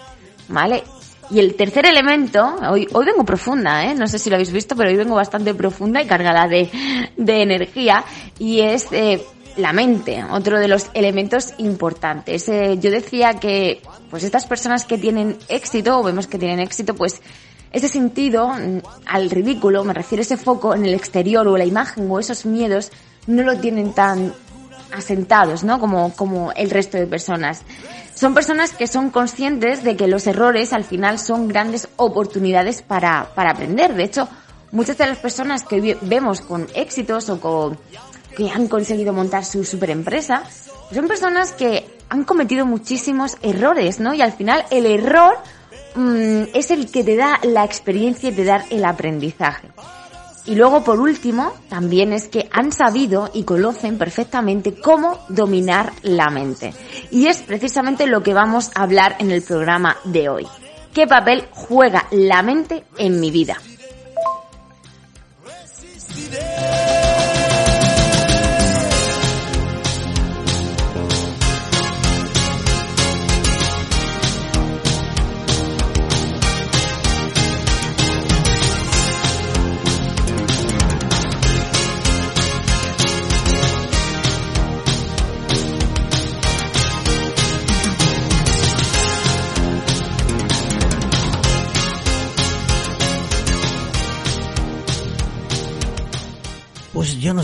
¿Vale? 0.50 0.84
Y 1.30 1.40
el 1.40 1.56
tercer 1.56 1.86
elemento, 1.86 2.56
hoy, 2.70 2.88
hoy 2.94 3.06
vengo 3.06 3.26
profunda, 3.26 3.84
¿eh? 3.84 3.94
no 3.96 4.08
sé 4.08 4.18
si 4.18 4.30
lo 4.30 4.38
habéis 4.38 4.52
visto, 4.52 4.78
pero 4.78 4.90
hoy 4.90 4.96
vengo 4.96 5.16
bastante 5.16 5.54
profunda 5.54 6.02
y 6.02 6.08
cargada 6.08 6.48
de, 6.48 6.70
de 7.18 7.42
energía, 7.42 8.06
y 8.40 8.62
es 8.62 8.88
eh, 8.92 9.22
la 9.58 9.74
mente, 9.74 10.24
otro 10.24 10.58
de 10.58 10.70
los 10.70 10.90
elementos 10.94 11.54
importantes. 11.58 12.48
Eh, 12.48 12.78
yo 12.80 12.92
decía 12.92 13.34
que 13.34 13.82
pues 14.10 14.24
estas 14.24 14.46
personas 14.46 14.86
que 14.86 14.98
tienen 14.98 15.38
éxito, 15.50 16.00
o 16.00 16.04
vemos 16.04 16.28
que 16.28 16.40
tienen 16.40 16.60
éxito, 16.60 16.96
pues 16.96 17.22
ese 17.72 17.90
sentido 17.90 18.50
mm, 18.50 18.80
al 19.06 19.30
ridículo, 19.30 19.84
me 19.84 19.94
refiero 19.94 20.22
a 20.22 20.24
ese 20.24 20.38
foco 20.38 20.76
en 20.76 20.86
el 20.86 20.94
exterior 20.94 21.48
o 21.48 21.58
la 21.58 21.66
imagen 21.66 22.10
o 22.10 22.20
esos 22.20 22.46
miedos, 22.46 22.92
no 23.26 23.44
lo 23.44 23.58
tienen 23.58 23.94
tan 23.94 24.34
asentados, 24.92 25.64
¿no? 25.64 25.80
Como, 25.80 26.14
como 26.16 26.52
el 26.54 26.70
resto 26.70 26.98
de 26.98 27.08
personas. 27.08 27.64
Son 28.14 28.34
personas 28.34 28.74
que 28.74 28.88
son 28.88 29.10
conscientes 29.10 29.84
de 29.84 29.96
que 29.96 30.08
los 30.08 30.26
errores 30.28 30.74
al 30.74 30.84
final 30.84 31.20
son 31.20 31.48
grandes 31.48 31.88
oportunidades 31.98 32.82
para, 32.82 33.30
para 33.36 33.52
aprender. 33.52 33.94
De 33.94 34.04
hecho, 34.04 34.28
muchas 34.72 34.98
de 34.98 35.08
las 35.08 35.20
personas 35.20 35.64
que 35.64 35.98
vemos 36.02 36.42
con 36.42 36.68
éxitos 36.74 37.30
o 37.30 37.40
con, 37.40 37.78
que 38.36 38.50
han 38.50 38.68
conseguido 38.68 39.14
montar 39.14 39.46
su 39.46 39.64
super 39.64 39.90
empresa, 39.90 40.44
son 40.92 41.08
personas 41.08 41.52
que 41.54 41.88
han 42.10 42.24
cometido 42.24 42.66
muchísimos 42.66 43.38
errores, 43.42 44.00
¿no? 44.00 44.14
Y 44.14 44.22
al 44.22 44.32
final 44.32 44.66
el 44.72 44.86
error 44.86 45.38
mm, 45.96 46.44
es 46.54 46.72
el 46.72 46.90
que 46.90 47.04
te 47.04 47.16
da 47.16 47.40
la 47.44 47.66
experiencia 47.66 48.30
y 48.30 48.32
te 48.32 48.46
da 48.46 48.66
el 48.70 48.86
aprendizaje. 48.86 49.70
Y 50.48 50.56
luego, 50.56 50.84
por 50.84 51.00
último, 51.02 51.54
también 51.70 52.14
es 52.14 52.30
que 52.30 52.48
han 52.52 52.72
sabido 52.72 53.30
y 53.34 53.44
conocen 53.44 53.98
perfectamente 53.98 54.74
cómo 54.74 55.20
dominar 55.28 55.92
la 56.04 56.30
mente. 56.30 56.74
Y 57.12 57.28
es 57.28 57.42
precisamente 57.42 58.08
lo 58.08 58.24
que 58.24 58.34
vamos 58.34 58.72
a 58.74 58.84
hablar 58.84 59.18
en 59.20 59.32
el 59.32 59.42
programa 59.42 59.98
de 60.06 60.30
hoy. 60.30 60.48
¿Qué 60.94 61.06
papel 61.06 61.48
juega 61.52 62.08
la 62.12 62.42
mente 62.44 62.86
en 62.98 63.20
mi 63.20 63.30
vida? 63.30 63.58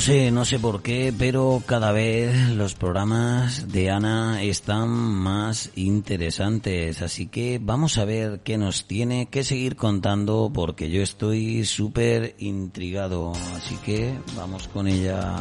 Sé, 0.04 0.32
no 0.32 0.44
sé 0.44 0.60
por 0.60 0.82
qué, 0.82 1.14
pero 1.18 1.64
cada 1.66 1.94
vez 1.94 2.50
los 2.50 2.76
programas 2.76 3.72
de 3.72 3.90
Ana 3.90 4.44
están 4.44 4.90
más 4.90 5.70
interesantes, 5.76 7.02
así 7.02 7.28
que 7.28 7.58
vamos 7.62 7.98
a 7.98 8.04
ver 8.04 8.42
qué 8.44 8.58
nos 8.58 8.84
tiene 8.84 9.28
que 9.28 9.46
seguir 9.46 9.78
contando 9.78 10.52
porque 10.54 10.90
yo 10.90 11.02
estoy 11.02 11.64
súper 11.64 12.36
intrigado, 12.40 13.32
así 13.56 13.78
que 13.86 14.14
vamos 14.36 14.68
con 14.68 14.90
ella. 14.90 15.38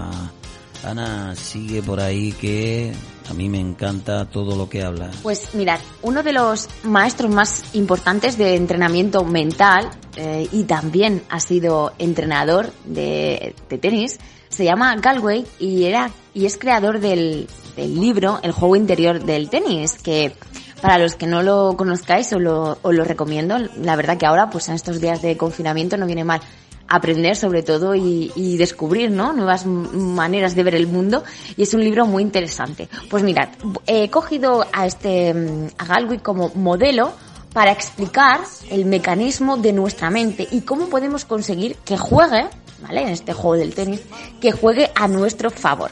Ana, 0.84 1.34
sigue 1.34 1.82
por 1.82 1.98
ahí 1.98 2.30
que 2.30 2.92
a 3.28 3.34
mí 3.34 3.48
me 3.48 3.58
encanta 3.58 4.26
todo 4.26 4.54
lo 4.54 4.68
que 4.68 4.82
habla. 4.82 5.10
Pues 5.24 5.54
mirad, 5.54 5.80
uno 6.02 6.22
de 6.22 6.32
los 6.32 6.68
maestros 6.84 7.32
más 7.32 7.74
importantes 7.74 8.38
de 8.38 8.54
entrenamiento 8.54 9.24
mental 9.24 9.90
eh, 10.16 10.46
y 10.52 10.64
también 10.64 11.22
ha 11.30 11.40
sido 11.40 11.92
entrenador 11.98 12.72
de, 12.84 13.54
tenis 13.80 14.18
se 14.52 14.64
llama 14.64 14.94
Galway 14.96 15.44
y 15.58 15.84
era 15.84 16.10
y 16.34 16.46
es 16.46 16.58
creador 16.58 17.00
del, 17.00 17.48
del, 17.76 18.00
libro 18.00 18.38
El 18.42 18.52
juego 18.52 18.76
interior 18.76 19.24
del 19.24 19.48
tenis 19.48 19.94
que 19.94 20.34
para 20.80 20.98
los 20.98 21.14
que 21.14 21.26
no 21.26 21.42
lo 21.42 21.76
conozcáis 21.76 22.32
os 22.32 22.40
lo, 22.40 22.78
os 22.82 22.94
lo 22.94 23.04
recomiendo. 23.04 23.56
La 23.80 23.96
verdad 23.96 24.18
que 24.18 24.26
ahora 24.26 24.50
pues 24.50 24.68
en 24.68 24.74
estos 24.74 25.00
días 25.00 25.22
de 25.22 25.36
confinamiento 25.36 25.96
no 25.96 26.06
viene 26.06 26.24
mal 26.24 26.40
aprender 26.88 27.36
sobre 27.36 27.62
todo 27.62 27.94
y, 27.94 28.56
descubrir 28.58 29.10
¿no? 29.10 29.32
nuevas 29.32 29.64
maneras 29.64 30.54
de 30.54 30.62
ver 30.62 30.74
el 30.74 30.86
mundo 30.86 31.24
y 31.56 31.62
es 31.62 31.72
un 31.72 31.82
libro 31.82 32.06
muy 32.06 32.22
interesante. 32.22 32.88
Pues 33.08 33.22
mirad, 33.22 33.48
he 33.86 34.10
cogido 34.10 34.66
a 34.72 34.86
este 34.86 35.34
a 35.78 35.84
Galway 35.86 36.18
como 36.18 36.50
modelo 36.54 37.12
para 37.52 37.72
explicar 37.72 38.40
el 38.70 38.84
mecanismo 38.84 39.56
de 39.56 39.72
nuestra 39.72 40.10
mente 40.10 40.46
y 40.50 40.62
cómo 40.62 40.86
podemos 40.86 41.24
conseguir 41.24 41.76
que 41.84 41.96
juegue, 41.96 42.46
En 42.90 43.08
este 43.08 43.32
juego 43.32 43.56
del 43.56 43.74
tenis, 43.74 44.00
que 44.40 44.52
juegue 44.52 44.90
a 44.94 45.08
nuestro 45.08 45.50
favor. 45.50 45.90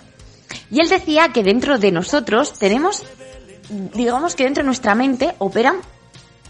Y 0.71 0.81
él 0.81 0.89
decía 0.89 1.31
que 1.33 1.43
dentro 1.43 1.79
de 1.79 1.93
nosotros 1.93 2.59
tenemos, 2.59 3.05
digamos 3.95 4.35
que 4.35 4.45
dentro 4.45 4.63
de 4.63 4.67
nuestra 4.67 4.95
mente 4.95 5.35
operan 5.39 5.77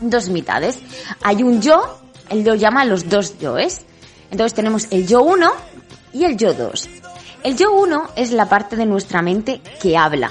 dos 0.01 0.29
mitades. 0.29 0.79
Hay 1.23 1.43
un 1.43 1.63
yo, 1.63 2.01
él 2.29 2.45
lo 2.45 2.55
llama 2.55 2.85
los 2.85 3.09
dos 3.09 3.39
yoes. 3.39 3.83
Entonces 4.31 4.55
tenemos 4.55 4.89
el 4.91 5.07
yo 5.07 5.23
1 5.23 5.53
y 6.13 6.25
el 6.25 6.37
yo 6.37 6.55
2. 6.55 6.89
El 7.43 7.57
yo 7.57 7.73
1 7.73 8.11
es 8.17 8.33
la 8.33 8.49
parte 8.49 8.77
de 8.77 8.87
nuestra 8.87 9.23
mente 9.23 9.61
que 9.81 9.97
habla, 9.97 10.31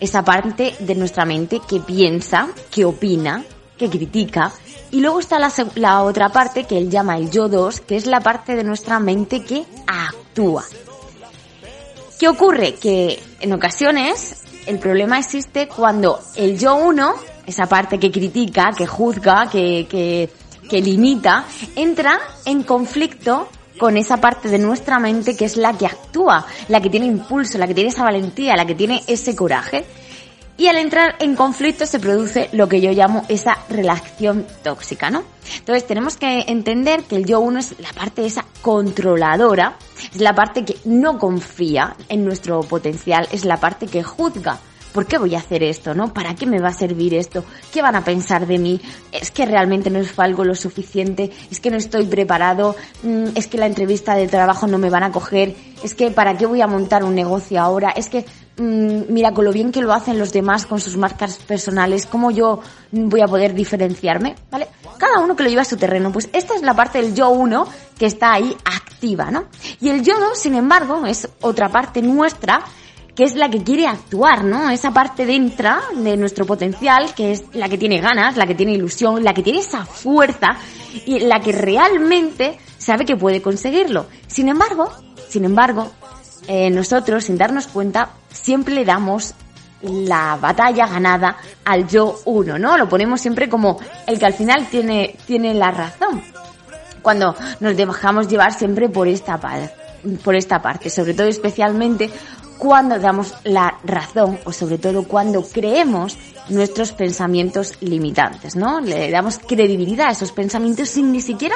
esa 0.00 0.24
parte 0.24 0.74
de 0.78 0.94
nuestra 0.94 1.24
mente 1.24 1.60
que 1.68 1.80
piensa, 1.80 2.48
que 2.70 2.84
opina, 2.84 3.44
que 3.76 3.88
critica. 3.88 4.52
Y 4.90 5.00
luego 5.00 5.20
está 5.20 5.38
la, 5.38 5.52
la 5.74 6.02
otra 6.02 6.28
parte 6.30 6.64
que 6.64 6.78
él 6.78 6.90
llama 6.90 7.16
el 7.16 7.30
yo 7.30 7.48
2, 7.48 7.80
que 7.80 7.96
es 7.96 8.06
la 8.06 8.20
parte 8.20 8.54
de 8.54 8.64
nuestra 8.64 8.98
mente 9.00 9.44
que 9.44 9.64
actúa. 9.86 10.64
¿Qué 12.18 12.28
ocurre? 12.28 12.74
Que 12.74 13.22
en 13.40 13.52
ocasiones 13.52 14.42
el 14.66 14.78
problema 14.78 15.18
existe 15.18 15.68
cuando 15.68 16.20
el 16.36 16.58
yo 16.58 16.76
1, 16.76 17.14
esa 17.46 17.66
parte 17.66 17.98
que 17.98 18.10
critica, 18.10 18.72
que 18.76 18.86
juzga, 18.86 19.48
que, 19.50 19.86
que 19.88 20.30
que 20.68 20.80
limita, 20.80 21.44
entra 21.74 22.18
en 22.44 22.62
conflicto 22.62 23.48
con 23.78 23.96
esa 23.96 24.20
parte 24.20 24.48
de 24.48 24.58
nuestra 24.58 24.98
mente 24.98 25.36
que 25.36 25.44
es 25.44 25.56
la 25.56 25.76
que 25.76 25.86
actúa, 25.86 26.46
la 26.68 26.80
que 26.80 26.90
tiene 26.90 27.06
impulso, 27.06 27.58
la 27.58 27.66
que 27.66 27.74
tiene 27.74 27.90
esa 27.90 28.04
valentía, 28.04 28.56
la 28.56 28.66
que 28.66 28.74
tiene 28.74 29.02
ese 29.06 29.36
coraje. 29.36 29.84
Y 30.58 30.68
al 30.68 30.76
entrar 30.76 31.16
en 31.18 31.36
conflicto 31.36 31.86
se 31.86 32.00
produce 32.00 32.48
lo 32.52 32.68
que 32.68 32.80
yo 32.80 32.90
llamo 32.92 33.24
esa 33.28 33.58
relación 33.68 34.46
tóxica, 34.62 35.10
¿no? 35.10 35.22
Entonces 35.58 35.86
tenemos 35.86 36.16
que 36.16 36.44
entender 36.48 37.02
que 37.04 37.16
el 37.16 37.26
yo 37.26 37.40
uno 37.40 37.58
es 37.58 37.78
la 37.78 37.92
parte 37.92 38.24
esa 38.24 38.44
controladora, 38.62 39.76
es 40.14 40.20
la 40.20 40.34
parte 40.34 40.64
que 40.64 40.76
no 40.84 41.18
confía 41.18 41.94
en 42.08 42.24
nuestro 42.24 42.60
potencial, 42.62 43.28
es 43.32 43.44
la 43.44 43.58
parte 43.58 43.86
que 43.86 44.02
juzga 44.02 44.58
¿por 44.96 45.04
qué 45.04 45.18
voy 45.18 45.34
a 45.34 45.40
hacer 45.40 45.62
esto? 45.62 45.94
¿No? 45.94 46.14
¿Para 46.14 46.34
qué 46.34 46.46
me 46.46 46.58
va 46.58 46.68
a 46.68 46.72
servir 46.72 47.12
esto? 47.12 47.44
¿Qué 47.70 47.82
van 47.82 47.96
a 47.96 48.02
pensar 48.02 48.46
de 48.46 48.56
mí? 48.56 48.80
Es 49.12 49.30
que 49.30 49.44
realmente 49.44 49.90
no 49.90 49.98
es 49.98 50.18
algo 50.18 50.42
lo 50.42 50.54
suficiente, 50.54 51.30
es 51.50 51.60
que 51.60 51.70
no 51.70 51.76
estoy 51.76 52.06
preparado, 52.06 52.74
mm, 53.02 53.26
es 53.34 53.46
que 53.46 53.58
la 53.58 53.66
entrevista 53.66 54.14
de 54.14 54.26
trabajo 54.26 54.66
no 54.66 54.78
me 54.78 54.88
van 54.88 55.02
a 55.02 55.12
coger, 55.12 55.54
es 55.84 55.94
que 55.94 56.10
¿para 56.10 56.38
qué 56.38 56.46
voy 56.46 56.62
a 56.62 56.66
montar 56.66 57.04
un 57.04 57.14
negocio 57.14 57.60
ahora? 57.60 57.90
Es 57.90 58.08
que 58.08 58.24
mira, 58.58 59.32
con 59.32 59.44
lo 59.44 59.52
bien 59.52 59.72
que 59.72 59.82
lo 59.82 59.92
hacen 59.92 60.18
los 60.18 60.32
demás 60.32 60.66
con 60.66 60.80
sus 60.80 60.96
marcas 60.96 61.36
personales, 61.38 62.06
¿cómo 62.06 62.30
yo 62.30 62.60
voy 62.90 63.20
a 63.20 63.26
poder 63.26 63.54
diferenciarme? 63.54 64.34
¿Vale? 64.50 64.68
Cada 64.98 65.20
uno 65.20 65.36
que 65.36 65.42
lo 65.42 65.48
lleva 65.50 65.62
a 65.62 65.66
su 65.66 65.76
terreno. 65.76 66.10
Pues 66.10 66.28
esta 66.32 66.54
es 66.54 66.62
la 66.62 66.74
parte 66.74 67.00
del 67.00 67.14
yo 67.14 67.28
uno 67.30 67.66
que 67.98 68.06
está 68.06 68.32
ahí 68.32 68.56
activa, 68.64 69.30
¿no? 69.30 69.46
Y 69.80 69.90
el 69.90 70.02
yo 70.02 70.18
dos, 70.18 70.38
sin 70.38 70.54
embargo, 70.54 71.04
es 71.06 71.28
otra 71.40 71.68
parte 71.68 72.02
nuestra 72.02 72.64
que 73.16 73.24
es 73.24 73.34
la 73.34 73.48
que 73.48 73.62
quiere 73.62 73.86
actuar, 73.86 74.44
¿no? 74.44 74.68
Esa 74.68 74.92
parte 74.92 75.24
dentro 75.24 75.70
de 75.94 76.18
nuestro 76.18 76.44
potencial, 76.44 77.14
que 77.14 77.32
es 77.32 77.44
la 77.54 77.66
que 77.66 77.78
tiene 77.78 77.98
ganas, 77.98 78.36
la 78.36 78.46
que 78.46 78.54
tiene 78.54 78.72
ilusión, 78.72 79.24
la 79.24 79.32
que 79.32 79.42
tiene 79.42 79.60
esa 79.60 79.86
fuerza 79.86 80.58
y 81.06 81.20
la 81.20 81.40
que 81.40 81.52
realmente 81.52 82.58
sabe 82.76 83.06
que 83.06 83.16
puede 83.16 83.40
conseguirlo. 83.40 84.06
Sin 84.26 84.48
embargo, 84.48 84.92
sin 85.30 85.46
embargo, 85.46 85.90
eh, 86.46 86.70
nosotros, 86.70 87.24
sin 87.24 87.38
darnos 87.38 87.66
cuenta, 87.66 88.10
siempre 88.32 88.74
le 88.74 88.84
damos 88.84 89.34
la 89.82 90.36
batalla 90.36 90.86
ganada 90.86 91.36
al 91.64 91.86
yo 91.86 92.20
uno, 92.24 92.58
¿no? 92.58 92.76
Lo 92.78 92.88
ponemos 92.88 93.20
siempre 93.20 93.48
como 93.48 93.78
el 94.06 94.18
que 94.18 94.26
al 94.26 94.34
final 94.34 94.66
tiene, 94.70 95.16
tiene 95.26 95.54
la 95.54 95.70
razón. 95.70 96.22
Cuando 97.02 97.34
nos 97.60 97.76
dejamos 97.76 98.28
llevar 98.28 98.52
siempre 98.52 98.88
por 98.88 99.06
esta, 99.06 99.38
por 100.24 100.34
esta 100.34 100.60
parte, 100.60 100.90
sobre 100.90 101.14
todo 101.14 101.26
especialmente 101.26 102.10
cuando 102.58 102.98
damos 102.98 103.34
la 103.44 103.78
razón 103.84 104.38
o 104.44 104.52
sobre 104.52 104.78
todo 104.78 105.04
cuando 105.04 105.42
creemos 105.42 106.16
nuestros 106.48 106.92
pensamientos 106.92 107.74
limitantes, 107.80 108.56
¿no? 108.56 108.80
Le 108.80 109.10
damos 109.10 109.38
credibilidad 109.38 110.08
a 110.08 110.12
esos 110.12 110.32
pensamientos 110.32 110.88
sin 110.88 111.12
ni 111.12 111.20
siquiera 111.20 111.54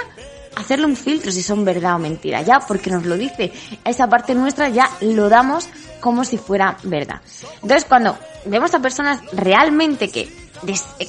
hacerle 0.57 0.87
un 0.87 0.97
filtro 0.97 1.33
si 1.33 1.43
son 1.43 1.65
verdad 1.65 1.97
o 1.97 1.99
mentira, 1.99 2.43
ya 2.43 2.61
porque 2.61 2.91
nos 2.91 3.05
lo 3.05 3.17
dice. 3.17 3.53
Esa 3.85 4.09
parte 4.09 4.35
nuestra 4.35 4.69
ya 4.69 4.91
lo 5.01 5.29
damos 5.29 5.69
como 6.01 6.25
si 6.25 6.39
fuera 6.39 6.77
verdad. 6.83 7.21
Entonces 7.63 7.85
cuando 7.85 8.19
vemos 8.47 8.75
a 8.75 8.81
personas 8.81 9.21
realmente 9.33 10.09
que 10.09 10.29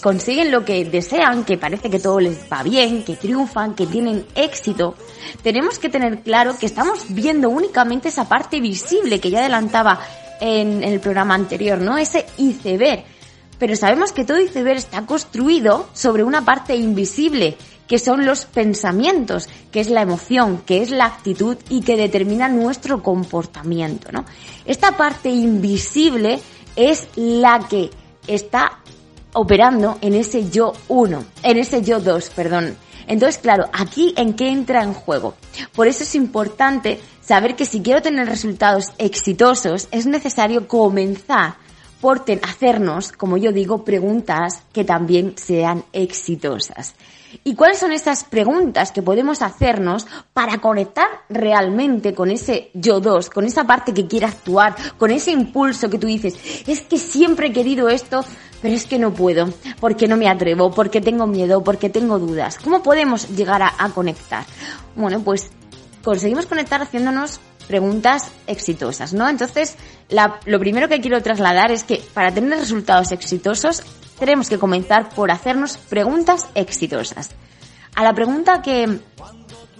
consiguen 0.02 0.52
lo 0.52 0.64
que 0.64 0.86
desean, 0.86 1.44
que 1.44 1.58
parece 1.58 1.90
que 1.90 2.00
todo 2.00 2.20
les 2.20 2.40
va 2.52 2.64
bien, 2.64 3.04
que 3.04 3.16
triunfan, 3.16 3.76
que 3.76 3.86
tienen 3.86 4.26
éxito, 4.36 4.96
tenemos 5.44 5.78
que 5.80 5.90
tener 5.90 6.22
claro 6.22 6.58
que 6.58 6.66
estamos 6.66 7.06
viendo 7.10 7.50
únicamente 7.50 8.10
esa 8.10 8.28
parte 8.28 8.60
visible 8.62 9.20
que 9.20 9.30
ya 9.30 9.40
adelantaba 9.40 10.00
en, 10.40 10.84
el 10.84 11.00
programa 11.00 11.36
anterior, 11.36 11.80
¿no? 11.80 11.98
Ese 11.98 12.26
iceberg. 12.38 13.04
Pero 13.60 13.76
sabemos 13.76 14.12
que 14.12 14.26
todo 14.26 14.40
iceberg 14.40 14.78
está 14.78 15.06
construido 15.06 15.88
sobre 15.94 16.24
una 16.24 16.44
parte 16.44 16.76
invisible, 16.76 17.58
que 17.92 18.00
son 18.00 18.26
los 18.26 18.46
pensamientos, 18.46 19.50
que 19.70 19.82
es 19.82 19.90
la 19.90 20.02
emoción, 20.02 20.62
que 20.66 20.82
es 20.82 20.92
la 20.92 21.08
actitud 21.08 21.58
y 21.68 21.82
que 21.82 21.98
determina 21.98 22.48
nuestro 22.48 23.04
comportamiento, 23.04 24.14
¿no? 24.14 24.24
Esta 24.64 24.96
parte 24.96 25.28
invisible 25.28 26.40
es 26.78 27.06
la 27.18 27.68
que 27.70 27.90
está 28.28 28.80
operando 29.34 29.98
en 30.00 30.14
ese 30.14 30.50
yo 30.50 30.72
1, 30.88 31.26
en 31.44 31.58
ese 31.58 31.82
yo 31.82 32.00
2, 32.00 32.30
perdón. 32.30 32.78
Entonces, 33.08 33.40
claro, 33.40 33.66
aquí 33.74 34.14
en 34.16 34.36
qué 34.36 34.48
entra 34.48 34.84
en 34.84 34.94
juego. 34.94 35.34
Por 35.76 35.90
eso 35.90 36.04
es 36.04 36.16
importante 36.16 36.98
saber 37.22 37.58
que 37.58 37.66
si 37.66 37.82
quiero 37.82 38.02
tener 38.02 38.26
resultados 38.26 38.94
exitosos, 39.00 39.90
es 39.92 40.06
necesario 40.06 40.66
comenzar 40.70 41.56
por 42.00 42.24
hacernos, 42.42 43.12
como 43.12 43.36
yo 43.36 43.52
digo, 43.52 43.84
preguntas 43.84 44.64
que 44.72 44.86
también 44.86 45.34
sean 45.36 45.84
exitosas. 45.92 46.96
¿Y 47.44 47.56
cuáles 47.56 47.80
son 47.80 47.92
estas 47.92 48.24
preguntas 48.24 48.92
que 48.92 49.02
podemos 49.02 49.42
hacernos 49.42 50.08
para 50.34 50.60
conectar 50.60 51.08
realmente 51.30 52.14
con 52.14 52.32
ese 52.32 52.70
yo 52.74 53.00
dos, 53.00 53.30
con 53.30 53.46
esa 53.46 53.66
parte 53.66 53.94
que 53.94 54.08
quiere 54.08 54.26
actuar, 54.26 54.76
con 54.98 55.12
ese 55.12 55.32
impulso 55.32 55.90
que 55.90 56.00
tú 56.00 56.08
dices, 56.08 56.38
es 56.68 56.82
que 56.82 56.98
siempre 56.98 57.48
he 57.48 57.54
querido 57.54 57.90
esto, 57.90 58.24
pero 58.62 58.76
es 58.76 58.86
que 58.86 59.00
no 59.00 59.14
puedo, 59.14 59.50
porque 59.80 60.08
no 60.08 60.18
me 60.18 60.30
atrevo, 60.30 60.72
porque 60.72 61.02
tengo 61.02 61.28
miedo, 61.28 61.64
porque 61.64 61.90
tengo 61.90 62.20
dudas. 62.20 62.58
¿Cómo 62.64 62.84
podemos 62.84 63.30
llegar 63.30 63.62
a, 63.64 63.90
conectar? 63.90 64.46
Bueno, 64.96 65.22
pues 65.22 65.50
conseguimos 66.04 66.46
conectar 66.46 66.82
haciéndonos 66.82 67.40
preguntas 67.68 68.32
exitosas, 68.48 69.14
¿no? 69.14 69.30
Entonces, 69.30 69.76
lo 70.46 70.60
primero 70.60 70.90
que 70.90 71.00
quiero 71.00 71.22
trasladar 71.22 71.72
es 71.72 71.84
que 71.84 72.02
para 72.14 72.34
tener 72.34 72.60
resultados 72.60 73.12
exitosos 73.12 73.84
tenemos 74.22 74.50
que 74.50 74.60
comenzar 74.60 75.10
por 75.10 75.32
hacernos 75.32 75.78
preguntas 75.78 76.48
exitosas. 76.54 77.32
A 77.96 78.04
la 78.04 78.14
pregunta 78.14 78.62
que 78.62 79.00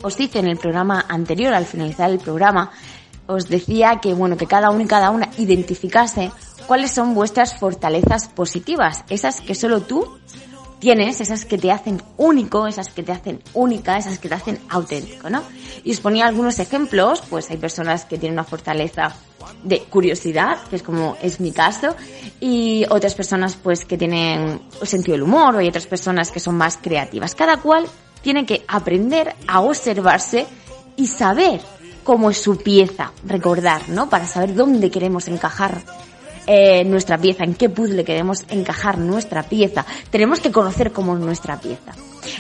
os 0.02 0.20
hice 0.20 0.40
en 0.40 0.48
el 0.48 0.58
programa 0.58 1.06
anterior, 1.08 1.54
al 1.54 1.68
finalizar 1.68 2.10
el 2.10 2.18
programa, 2.18 2.72
os 3.28 3.48
decía 3.48 4.00
que, 4.02 4.16
bueno, 4.16 4.38
que 4.38 4.48
cada 4.48 4.72
uno 4.72 4.82
y 4.82 4.88
cada 4.88 5.12
una 5.12 5.30
identificase 5.38 6.32
cuáles 6.66 6.90
son 6.90 7.14
vuestras 7.14 7.56
fortalezas 7.60 8.30
positivas, 8.30 9.06
esas 9.10 9.42
que 9.42 9.54
solo 9.54 9.82
tú 9.82 10.18
tienes, 10.82 11.22
esas 11.22 11.46
que 11.46 11.60
te 11.60 11.72
hacen 11.72 12.02
único, 12.18 12.68
esas 12.68 12.90
que 12.90 13.04
te 13.04 13.12
hacen 13.12 13.40
única, 13.54 13.98
esas 13.98 14.18
que 14.18 14.28
te 14.28 14.36
hacen 14.36 14.60
auténtico, 14.68 15.30
¿no? 15.30 15.44
Y 15.84 15.92
os 15.92 16.00
ponía 16.02 16.26
algunos 16.26 16.60
ejemplos, 16.60 17.22
pues 17.30 17.50
hay 17.52 17.58
personas 17.58 18.04
que 18.04 18.18
tienen 18.18 18.34
una 18.34 18.44
fortaleza 18.44 19.16
de 19.64 19.80
curiosidad, 19.84 20.58
que 20.70 20.78
es 20.78 20.84
como 20.84 21.16
es 21.22 21.40
mi 21.40 21.52
caso, 21.52 21.96
y 22.40 22.84
otras 22.90 23.14
personas 23.14 23.56
pues 23.56 23.86
que 23.86 23.98
tienen 23.98 24.60
sentido 24.82 25.14
del 25.14 25.24
humor, 25.24 25.56
o 25.56 25.60
hay 25.60 25.68
otras 25.68 25.86
personas 25.86 26.32
que 26.32 26.40
son 26.40 26.58
más 26.58 26.78
creativas. 26.82 27.36
Cada 27.36 27.58
cual 27.58 27.86
tiene 28.24 28.46
que 28.46 28.66
aprender 28.68 29.36
a 29.48 29.62
observarse 29.62 30.48
y 30.98 31.08
saber 31.08 31.62
cómo 32.04 32.32
es 32.32 32.42
su 32.42 32.58
pieza, 32.58 33.12
recordar, 33.26 33.88
¿no? 33.90 34.10
Para 34.10 34.26
saber 34.26 34.56
dónde 34.56 34.90
queremos 34.90 35.28
encajar 35.28 35.84
eh, 36.54 36.84
nuestra 36.84 37.18
pieza, 37.18 37.46
en 37.46 37.54
qué 37.54 37.70
puzzle 37.70 38.04
queremos 38.04 38.44
encajar 38.50 38.98
nuestra 38.98 39.44
pieza. 39.44 39.86
Tenemos 40.10 40.42
que 40.42 40.52
conocer 40.52 40.92
cómo 40.92 41.16
es 41.16 41.22
nuestra 41.22 41.58
pieza. 41.58 41.94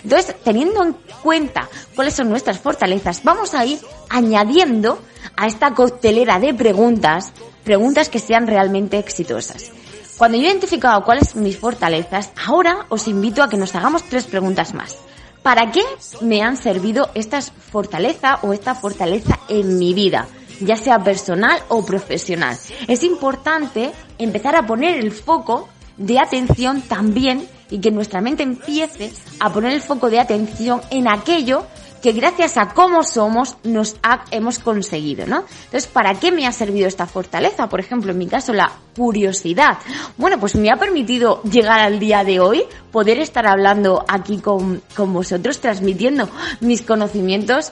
Entonces, 0.04 0.36
teniendo 0.44 0.84
en 0.84 0.98
cuenta 1.24 1.70
cuáles 1.96 2.16
son 2.16 2.30
nuestras 2.30 2.60
fortalezas, 2.60 3.24
vamos 3.24 3.54
a 3.54 3.66
ir 3.66 3.80
añadiendo 4.10 5.00
a 5.38 5.48
esta 5.48 5.74
coctelera 5.74 6.42
de 6.42 6.54
preguntas, 6.54 7.32
preguntas 7.64 8.10
que 8.10 8.20
sean 8.20 8.48
realmente 8.48 8.98
exitosas. 8.98 9.72
Cuando 10.18 10.38
yo 10.38 10.44
he 10.44 10.48
identificado 10.48 11.06
cuáles 11.06 11.30
son 11.30 11.44
mis 11.44 11.58
fortalezas, 11.58 12.32
ahora 12.46 12.88
os 12.90 13.08
invito 13.08 13.42
a 13.42 13.48
que 13.48 13.56
nos 13.56 13.74
hagamos 13.76 14.04
tres 14.04 14.26
preguntas 14.26 14.74
más. 14.74 14.98
¿Para 15.42 15.72
qué 15.72 15.84
me 16.20 16.42
han 16.42 16.58
servido 16.58 17.12
estas 17.14 17.52
fortalezas 17.52 18.40
o 18.42 18.52
esta 18.52 18.76
fortaleza 18.76 19.40
en 19.48 19.80
mi 19.80 19.94
vida? 19.94 20.28
Ya 20.62 20.78
sea 20.78 21.04
personal 21.04 21.62
o 21.68 21.86
profesional. 21.86 22.58
Es 22.88 23.04
importante 23.04 23.92
empezar 24.18 24.56
a 24.56 24.66
poner 24.66 25.00
el 25.00 25.12
foco 25.12 25.68
de 25.98 26.20
atención 26.20 26.82
también 26.82 27.48
y 27.70 27.80
que 27.80 27.92
nuestra 27.92 28.22
mente 28.22 28.44
empiece 28.44 29.12
a 29.40 29.52
poner 29.52 29.74
el 29.74 29.82
foco 29.82 30.10
de 30.10 30.20
atención 30.20 30.82
en 30.90 31.08
aquello 31.08 31.66
que 32.02 32.12
gracias 32.14 32.58
a 32.58 32.70
cómo 32.70 33.04
somos 33.04 33.58
nos 33.64 33.96
hemos 34.32 34.60
conseguido, 34.60 35.28
¿no? 35.28 35.46
Entonces, 35.66 35.88
¿para 35.88 36.16
qué 36.16 36.32
me 36.32 36.48
ha 36.48 36.52
servido 36.52 36.88
esta 36.88 37.06
fortaleza? 37.06 37.70
Por 37.70 37.80
ejemplo, 37.80 38.12
en 38.12 38.18
mi 38.18 38.28
caso, 38.28 38.54
la 38.54 38.72
curiosidad. 38.96 39.78
Bueno, 40.18 40.40
pues 40.40 40.56
me 40.56 40.72
ha 40.72 40.78
permitido 40.78 41.44
llegar 41.44 41.80
al 41.80 42.00
día 42.00 42.24
de 42.24 42.40
hoy, 42.40 42.64
poder 42.92 43.20
estar 43.20 43.46
hablando 43.46 44.04
aquí 44.08 44.40
con, 44.40 44.82
con 44.96 45.14
vosotros, 45.14 45.60
transmitiendo 45.60 46.28
mis 46.60 46.82
conocimientos 46.82 47.72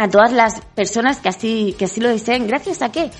a 0.00 0.08
todas 0.08 0.32
las 0.32 0.62
personas 0.74 1.18
que 1.18 1.28
así, 1.28 1.76
que 1.78 1.84
así 1.84 2.00
lo 2.00 2.08
deseen. 2.08 2.46
¿Gracias 2.46 2.80
a 2.80 2.90
qué? 2.90 3.10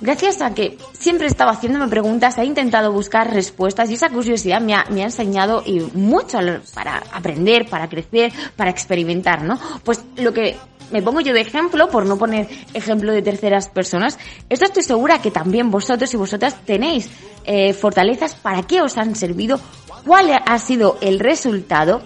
Gracias 0.00 0.42
a 0.42 0.52
que 0.52 0.76
siempre 0.92 1.28
estaba 1.28 1.52
haciéndome 1.52 1.86
preguntas, 1.86 2.36
he 2.38 2.44
intentado 2.44 2.90
buscar 2.90 3.32
respuestas 3.32 3.88
y 3.90 3.94
esa 3.94 4.10
curiosidad 4.10 4.60
me 4.60 4.74
ha, 4.74 4.84
me 4.90 5.02
ha 5.02 5.04
enseñado 5.04 5.62
y 5.64 5.78
mucho 5.94 6.38
para 6.74 7.00
aprender, 7.12 7.68
para 7.68 7.88
crecer, 7.88 8.32
para 8.56 8.70
experimentar, 8.70 9.44
¿no? 9.44 9.56
Pues 9.84 10.04
lo 10.16 10.32
que 10.32 10.56
me 10.90 11.00
pongo 11.00 11.20
yo 11.20 11.32
de 11.32 11.42
ejemplo, 11.42 11.88
por 11.90 12.06
no 12.06 12.16
poner 12.16 12.48
ejemplo 12.74 13.12
de 13.12 13.22
terceras 13.22 13.68
personas, 13.68 14.18
esto 14.48 14.64
estoy 14.64 14.82
segura 14.82 15.22
que 15.22 15.30
también 15.30 15.70
vosotros 15.70 16.12
y 16.12 16.16
vosotras 16.16 16.56
tenéis 16.64 17.08
eh, 17.44 17.72
fortalezas 17.72 18.34
para 18.34 18.64
qué 18.64 18.82
os 18.82 18.98
han 18.98 19.14
servido, 19.14 19.60
cuál 20.06 20.30
ha 20.46 20.58
sido 20.58 20.96
el 21.00 21.18
resultado 21.18 22.00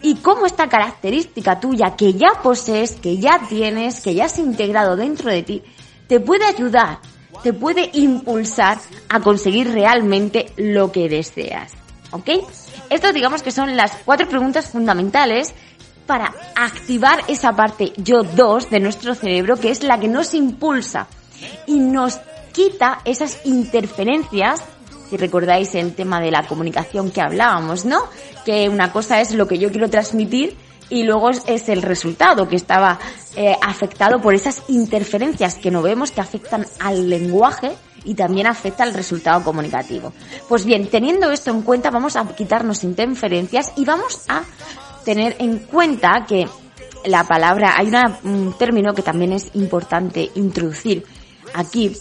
y 0.00 0.16
cómo 0.16 0.46
esta 0.46 0.68
característica 0.68 1.60
tuya 1.60 1.94
que 1.96 2.14
ya 2.14 2.40
posees, 2.42 2.92
que 2.92 3.18
ya 3.18 3.40
tienes, 3.48 4.00
que 4.00 4.14
ya 4.14 4.24
has 4.24 4.38
integrado 4.38 4.96
dentro 4.96 5.30
de 5.30 5.42
ti, 5.42 5.62
te 6.08 6.18
puede 6.18 6.46
ayudar, 6.46 6.98
te 7.42 7.52
puede 7.52 7.90
impulsar 7.92 8.78
a 9.10 9.20
conseguir 9.20 9.70
realmente 9.70 10.46
lo 10.56 10.90
que 10.90 11.08
deseas. 11.08 11.72
¿Ok? 12.10 12.30
Estas 12.90 13.14
digamos 13.14 13.42
que 13.42 13.52
son 13.52 13.76
las 13.76 13.92
cuatro 14.04 14.28
preguntas 14.28 14.70
fundamentales 14.70 15.54
para 16.06 16.32
activar 16.56 17.22
esa 17.28 17.54
parte 17.54 17.92
yo 17.96 18.22
2 18.22 18.70
de 18.70 18.80
nuestro 18.80 19.14
cerebro 19.14 19.56
que 19.56 19.70
es 19.70 19.82
la 19.82 20.00
que 20.00 20.08
nos 20.08 20.34
impulsa 20.34 21.06
y 21.66 21.78
nos 21.78 22.18
quita 22.52 23.00
esas 23.04 23.38
interferencias 23.44 24.62
si 25.12 25.18
recordáis 25.18 25.74
el 25.74 25.94
tema 25.94 26.22
de 26.22 26.30
la 26.30 26.46
comunicación 26.46 27.10
que 27.10 27.20
hablábamos, 27.20 27.84
¿no? 27.84 28.04
Que 28.46 28.70
una 28.70 28.90
cosa 28.90 29.20
es 29.20 29.34
lo 29.34 29.46
que 29.46 29.58
yo 29.58 29.70
quiero 29.70 29.90
transmitir 29.90 30.56
y 30.88 31.02
luego 31.02 31.28
es, 31.28 31.68
el 31.68 31.82
resultado 31.82 32.48
que 32.48 32.56
estaba 32.56 32.98
eh, 33.36 33.54
afectado 33.60 34.22
por 34.22 34.34
esas 34.34 34.62
interferencias 34.68 35.56
que 35.56 35.70
no 35.70 35.82
vemos 35.82 36.12
que 36.12 36.22
afectan 36.22 36.64
al 36.80 37.10
lenguaje 37.10 37.72
y 38.04 38.14
también 38.14 38.46
afecta 38.46 38.84
al 38.84 38.94
resultado 38.94 39.44
comunicativo. 39.44 40.14
Pues 40.48 40.64
bien, 40.64 40.88
teniendo 40.88 41.30
esto 41.30 41.50
en 41.50 41.60
cuenta, 41.60 41.90
vamos 41.90 42.16
a 42.16 42.26
quitarnos 42.34 42.82
interferencias 42.82 43.74
y 43.76 43.84
vamos 43.84 44.22
a 44.28 44.44
tener 45.04 45.36
en 45.40 45.58
cuenta 45.58 46.24
que 46.26 46.48
la 47.04 47.24
palabra, 47.24 47.74
hay 47.76 47.92
un 48.24 48.54
término 48.56 48.94
que 48.94 49.02
también 49.02 49.34
es 49.34 49.50
importante 49.56 50.30
introducir 50.36 51.04
aquí, 51.52 51.94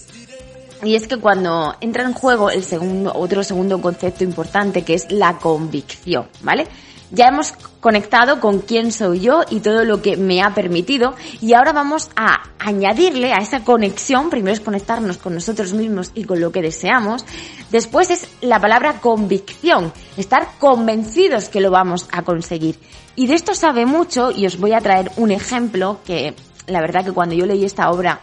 y 0.83 0.95
es 0.95 1.07
que 1.07 1.17
cuando 1.17 1.75
entra 1.81 2.03
en 2.03 2.13
juego 2.13 2.49
el 2.49 2.63
segundo, 2.63 3.11
otro 3.13 3.43
segundo 3.43 3.81
concepto 3.81 4.23
importante 4.23 4.83
que 4.83 4.95
es 4.95 5.11
la 5.11 5.37
convicción, 5.37 6.27
¿vale? 6.41 6.67
Ya 7.13 7.27
hemos 7.27 7.51
conectado 7.81 8.39
con 8.39 8.59
quién 8.59 8.93
soy 8.93 9.19
yo 9.19 9.41
y 9.49 9.59
todo 9.59 9.83
lo 9.83 10.01
que 10.01 10.15
me 10.15 10.41
ha 10.41 10.53
permitido 10.53 11.13
y 11.41 11.53
ahora 11.53 11.73
vamos 11.73 12.09
a 12.15 12.43
añadirle 12.57 13.33
a 13.33 13.39
esa 13.39 13.65
conexión, 13.65 14.29
primero 14.29 14.53
es 14.53 14.61
conectarnos 14.61 15.17
con 15.17 15.35
nosotros 15.35 15.73
mismos 15.73 16.11
y 16.15 16.23
con 16.23 16.39
lo 16.39 16.53
que 16.53 16.61
deseamos, 16.61 17.25
después 17.69 18.11
es 18.11 18.27
la 18.39 18.61
palabra 18.61 19.01
convicción, 19.01 19.91
estar 20.15 20.47
convencidos 20.57 21.49
que 21.49 21.59
lo 21.59 21.69
vamos 21.69 22.07
a 22.13 22.21
conseguir. 22.21 22.79
Y 23.17 23.27
de 23.27 23.33
esto 23.33 23.53
sabe 23.55 23.85
mucho 23.85 24.31
y 24.31 24.45
os 24.45 24.57
voy 24.57 24.71
a 24.71 24.79
traer 24.79 25.11
un 25.17 25.31
ejemplo 25.31 25.99
que 26.05 26.33
la 26.67 26.79
verdad 26.79 27.03
que 27.03 27.11
cuando 27.11 27.35
yo 27.35 27.45
leí 27.45 27.65
esta 27.65 27.91
obra 27.91 28.21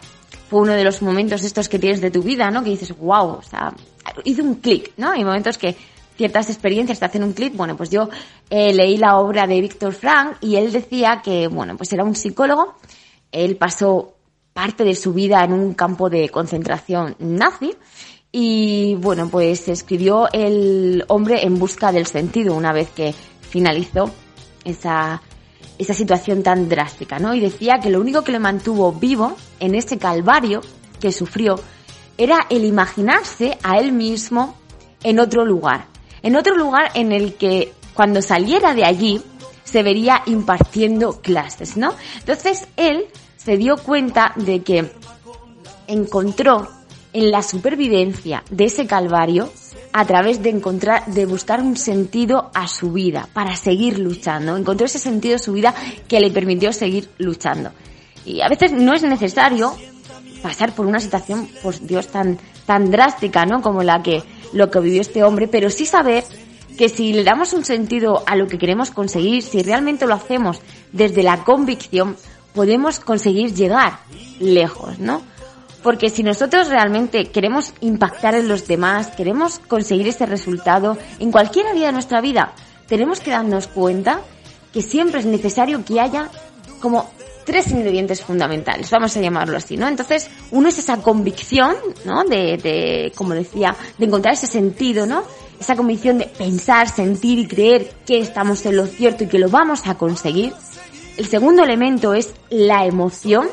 fue 0.49 0.61
uno 0.61 0.73
de 0.73 0.83
los 0.83 1.01
momentos 1.01 1.43
estos 1.43 1.69
que 1.69 1.77
tienes 1.77 2.01
de 2.01 2.09
tu 2.09 2.23
vida, 2.23 2.49
¿no? 2.49 2.63
Que 2.63 2.71
dices, 2.71 2.97
wow, 2.97 3.37
o 3.37 3.41
sea, 3.41 3.73
hizo 4.23 4.41
un 4.43 4.55
clic, 4.55 4.93
¿no? 4.97 5.11
Hay 5.11 5.23
momentos 5.23 5.57
que 5.57 5.75
ciertas 6.17 6.49
experiencias 6.49 6.99
te 6.99 7.05
hacen 7.05 7.23
un 7.23 7.33
clic. 7.33 7.55
Bueno, 7.55 7.77
pues 7.77 7.89
yo 7.91 8.09
eh, 8.49 8.73
leí 8.73 8.97
la 8.97 9.17
obra 9.19 9.45
de 9.45 9.61
Víctor 9.61 9.93
Frank 9.93 10.37
y 10.41 10.55
él 10.55 10.71
decía 10.71 11.21
que, 11.23 11.47
bueno, 11.47 11.77
pues 11.77 11.93
era 11.93 12.03
un 12.03 12.15
psicólogo. 12.15 12.75
Él 13.31 13.57
pasó 13.57 14.15
parte 14.51 14.83
de 14.83 14.95
su 14.95 15.13
vida 15.13 15.43
en 15.43 15.53
un 15.53 15.75
campo 15.75 16.09
de 16.09 16.29
concentración 16.29 17.15
nazi 17.19 17.75
y, 18.31 18.95
bueno, 18.95 19.29
pues 19.29 19.67
escribió 19.67 20.27
El 20.33 21.05
hombre 21.07 21.45
en 21.45 21.59
busca 21.59 21.91
del 21.91 22.07
sentido 22.07 22.55
una 22.55 22.73
vez 22.73 22.89
que 22.89 23.13
finalizó 23.41 24.11
esa, 24.65 25.21
esa 25.79 25.93
situación 25.93 26.43
tan 26.43 26.69
drástica, 26.69 27.17
¿no? 27.17 27.33
Y 27.33 27.39
decía 27.39 27.79
que 27.81 27.89
lo 27.89 27.99
único 27.99 28.23
que 28.23 28.33
le 28.33 28.39
mantuvo 28.39 28.91
vivo 28.91 29.35
en 29.59 29.73
ese 29.73 29.97
calvario 29.97 30.61
que 30.99 31.11
sufrió 31.11 31.59
era 32.17 32.45
el 32.49 32.65
imaginarse 32.65 33.57
a 33.63 33.79
él 33.79 33.93
mismo 33.93 34.55
en 35.03 35.19
otro 35.19 35.45
lugar, 35.45 35.85
en 36.21 36.35
otro 36.35 36.55
lugar 36.55 36.91
en 36.93 37.13
el 37.13 37.35
que 37.35 37.71
cuando 37.93 38.21
saliera 38.21 38.73
de 38.73 38.83
allí 38.83 39.21
se 39.63 39.81
vería 39.81 40.21
impartiendo 40.25 41.21
clases, 41.21 41.77
¿no? 41.77 41.93
Entonces 42.19 42.67
él 42.75 43.05
se 43.37 43.55
dio 43.55 43.77
cuenta 43.77 44.33
de 44.35 44.61
que 44.61 44.91
encontró 45.87 46.67
en 47.13 47.31
la 47.31 47.41
supervivencia 47.41 48.43
de 48.49 48.65
ese 48.65 48.85
calvario 48.85 49.49
a 49.91 50.05
través 50.05 50.41
de 50.41 50.49
encontrar, 50.49 51.05
de 51.07 51.25
buscar 51.25 51.61
un 51.61 51.75
sentido 51.75 52.51
a 52.53 52.67
su 52.67 52.91
vida 52.91 53.27
para 53.33 53.55
seguir 53.55 53.99
luchando. 53.99 54.55
Encontró 54.55 54.85
ese 54.85 54.99
sentido 54.99 55.35
a 55.35 55.39
su 55.39 55.53
vida 55.53 55.73
que 56.07 56.19
le 56.19 56.31
permitió 56.31 56.71
seguir 56.73 57.09
luchando. 57.17 57.71
Y 58.25 58.41
a 58.41 58.49
veces 58.49 58.71
no 58.71 58.93
es 58.93 59.03
necesario 59.03 59.75
pasar 60.41 60.73
por 60.73 60.85
una 60.85 60.99
situación, 60.99 61.49
por 61.63 61.79
Dios, 61.79 62.07
tan, 62.07 62.37
tan 62.65 62.91
drástica, 62.91 63.45
¿no? 63.45 63.61
Como 63.61 63.83
la 63.83 64.01
que, 64.03 64.23
lo 64.53 64.69
que 64.69 64.79
vivió 64.79 65.01
este 65.01 65.23
hombre, 65.23 65.47
pero 65.47 65.69
sí 65.69 65.85
saber 65.85 66.23
que 66.77 66.89
si 66.89 67.11
le 67.11 67.23
damos 67.23 67.53
un 67.53 67.65
sentido 67.65 68.23
a 68.25 68.35
lo 68.35 68.47
que 68.47 68.57
queremos 68.57 68.91
conseguir, 68.91 69.43
si 69.43 69.61
realmente 69.63 70.05
lo 70.05 70.13
hacemos 70.13 70.61
desde 70.93 71.23
la 71.23 71.43
convicción, 71.43 72.15
podemos 72.53 72.99
conseguir 72.99 73.53
llegar 73.53 73.99
lejos, 74.39 74.99
¿no? 74.99 75.21
Porque 75.83 76.09
si 76.09 76.23
nosotros 76.23 76.67
realmente 76.67 77.25
queremos 77.27 77.73
impactar 77.81 78.35
en 78.35 78.47
los 78.47 78.67
demás, 78.67 79.07
queremos 79.15 79.59
conseguir 79.59 80.07
ese 80.07 80.25
resultado 80.25 80.97
en 81.19 81.31
cualquier 81.31 81.67
área 81.67 81.87
de 81.87 81.93
nuestra 81.93 82.21
vida, 82.21 82.53
tenemos 82.87 83.19
que 83.19 83.31
darnos 83.31 83.67
cuenta 83.67 84.21
que 84.73 84.81
siempre 84.81 85.19
es 85.19 85.25
necesario 85.25 85.85
que 85.85 85.99
haya 85.99 86.29
como 86.81 87.09
tres 87.45 87.71
ingredientes 87.71 88.21
fundamentales, 88.21 88.91
vamos 88.91 89.15
a 89.17 89.21
llamarlo 89.21 89.57
así, 89.57 89.75
¿no? 89.75 89.87
Entonces, 89.87 90.29
uno 90.51 90.69
es 90.69 90.77
esa 90.77 90.97
convicción, 90.97 91.75
¿no? 92.05 92.23
De, 92.23 92.57
de, 92.57 93.11
como 93.15 93.33
decía, 93.33 93.75
de 93.97 94.05
encontrar 94.05 94.35
ese 94.35 94.45
sentido, 94.45 95.07
¿no? 95.07 95.23
Esa 95.59 95.75
convicción 95.75 96.19
de 96.19 96.25
pensar, 96.25 96.87
sentir 96.89 97.39
y 97.39 97.47
creer 97.47 97.91
que 98.05 98.19
estamos 98.19 98.65
en 98.65 98.75
lo 98.75 98.85
cierto 98.85 99.23
y 99.23 99.27
que 99.27 99.39
lo 99.39 99.49
vamos 99.49 99.87
a 99.87 99.95
conseguir. 99.95 100.53
El 101.17 101.25
segundo 101.25 101.63
elemento 101.63 102.13
es 102.13 102.33
la 102.49 102.85
emoción, 102.85 103.49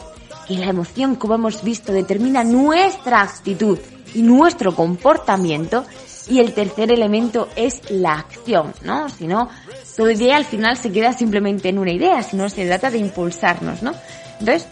que 0.46 0.54
la 0.54 0.66
emoción, 0.66 1.16
como 1.16 1.34
hemos 1.34 1.62
visto, 1.62 1.92
determina 1.92 2.44
nuestra 2.44 3.22
actitud 3.22 3.78
y 4.14 4.22
nuestro 4.22 4.74
comportamiento. 4.74 5.84
Y 6.28 6.40
el 6.40 6.54
tercer 6.54 6.90
elemento 6.90 7.48
es 7.54 7.88
la 7.90 8.14
acción, 8.14 8.72
¿no? 8.82 9.08
Si 9.08 9.28
no, 9.28 9.48
toda 9.96 10.12
idea 10.12 10.36
al 10.36 10.44
final 10.44 10.76
se 10.76 10.90
queda 10.90 11.12
simplemente 11.12 11.68
en 11.68 11.78
una 11.78 11.92
idea, 11.92 12.22
sino 12.24 12.48
se 12.48 12.66
trata 12.66 12.90
de 12.90 12.98
impulsarnos, 12.98 13.82
¿no? 13.82 13.92
Entonces, 14.40 14.66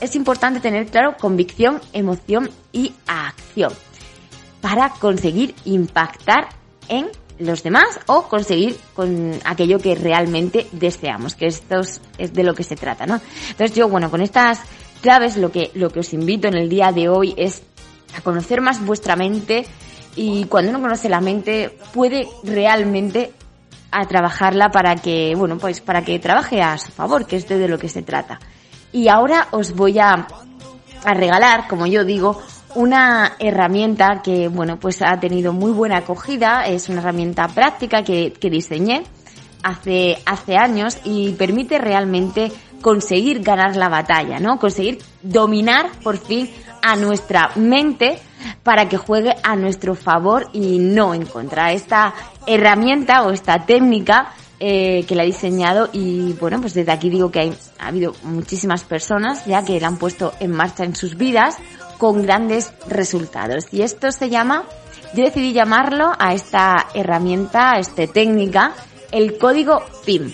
es 0.00 0.14
importante 0.14 0.60
tener 0.60 0.86
claro 0.86 1.16
convicción, 1.18 1.80
emoción 1.92 2.50
y 2.72 2.94
acción 3.06 3.72
para 4.60 4.90
conseguir 4.90 5.54
impactar 5.64 6.48
en 6.88 7.08
los 7.38 7.62
demás 7.62 8.00
o 8.06 8.22
conseguir 8.28 8.78
con 8.94 9.38
aquello 9.44 9.78
que 9.78 9.94
realmente 9.94 10.66
deseamos, 10.72 11.34
que 11.34 11.46
esto 11.46 11.80
es 12.18 12.32
de 12.32 12.42
lo 12.42 12.54
que 12.54 12.62
se 12.62 12.76
trata, 12.76 13.06
¿no? 13.06 13.20
Entonces 13.50 13.76
yo, 13.76 13.88
bueno, 13.88 14.10
con 14.10 14.22
estas 14.22 14.60
claves 15.02 15.36
lo 15.36 15.50
que, 15.50 15.70
lo 15.74 15.90
que 15.90 16.00
os 16.00 16.12
invito 16.12 16.48
en 16.48 16.56
el 16.56 16.68
día 16.68 16.92
de 16.92 17.08
hoy 17.08 17.34
es 17.36 17.62
a 18.16 18.20
conocer 18.20 18.60
más 18.60 18.84
vuestra 18.84 19.16
mente 19.16 19.66
y 20.14 20.44
cuando 20.44 20.70
uno 20.70 20.80
conoce 20.80 21.08
la 21.08 21.20
mente 21.20 21.76
puede 21.92 22.28
realmente 22.42 23.32
a 23.90 24.06
trabajarla 24.06 24.70
para 24.70 24.96
que, 24.96 25.34
bueno, 25.36 25.58
pues 25.58 25.80
para 25.80 26.02
que 26.02 26.18
trabaje 26.18 26.60
a 26.60 26.76
su 26.78 26.90
favor, 26.90 27.26
que 27.26 27.36
es 27.36 27.48
de 27.48 27.68
lo 27.68 27.78
que 27.78 27.88
se 27.88 28.02
trata. 28.02 28.40
Y 28.92 29.08
ahora 29.08 29.48
os 29.52 29.74
voy 29.74 29.98
a, 29.98 30.26
a 31.04 31.14
regalar, 31.14 31.68
como 31.68 31.86
yo 31.86 32.04
digo, 32.04 32.40
una 32.74 33.34
herramienta 33.38 34.22
que, 34.22 34.48
bueno, 34.48 34.78
pues 34.78 35.00
ha 35.02 35.18
tenido 35.18 35.52
muy 35.52 35.72
buena 35.72 35.98
acogida, 35.98 36.66
es 36.66 36.88
una 36.88 37.00
herramienta 37.00 37.48
práctica 37.48 38.02
que, 38.02 38.32
que 38.32 38.50
diseñé 38.50 39.04
hace, 39.62 40.18
hace 40.26 40.56
años 40.56 40.98
y 41.04 41.32
permite 41.32 41.78
realmente 41.78 42.52
conseguir 42.82 43.42
ganar 43.42 43.76
la 43.76 43.88
batalla, 43.88 44.38
¿no? 44.38 44.58
Conseguir 44.58 44.98
dominar 45.22 45.90
por 46.02 46.18
fin 46.18 46.50
a 46.82 46.96
nuestra 46.96 47.50
mente 47.56 48.18
para 48.62 48.88
que 48.88 48.96
juegue 48.96 49.34
a 49.42 49.56
nuestro 49.56 49.94
favor 49.94 50.48
y 50.52 50.78
no 50.78 51.14
en 51.14 51.26
contra. 51.26 51.72
Esta 51.72 52.14
herramienta 52.46 53.22
o 53.22 53.30
esta 53.30 53.66
técnica 53.66 54.32
eh, 54.58 55.04
que 55.06 55.14
la 55.14 55.24
he 55.24 55.26
diseñado 55.26 55.90
y 55.92 56.32
bueno, 56.34 56.60
pues 56.60 56.74
desde 56.74 56.92
aquí 56.92 57.10
digo 57.10 57.30
que 57.30 57.52
ha 57.78 57.88
habido 57.88 58.14
muchísimas 58.22 58.84
personas 58.84 59.44
ya 59.44 59.64
que 59.64 59.78
la 59.78 59.88
han 59.88 59.98
puesto 59.98 60.32
en 60.40 60.52
marcha 60.52 60.84
en 60.84 60.96
sus 60.96 61.16
vidas 61.16 61.56
con 61.98 62.22
grandes 62.22 62.72
resultados. 62.88 63.66
Y 63.72 63.82
esto 63.82 64.12
se 64.12 64.30
llama, 64.30 64.64
yo 65.14 65.24
decidí 65.24 65.52
llamarlo 65.52 66.12
a 66.18 66.34
esta 66.34 66.86
herramienta, 66.94 67.72
a 67.72 67.78
esta 67.78 68.06
técnica, 68.06 68.72
el 69.12 69.38
código 69.38 69.82
PIM. 70.04 70.32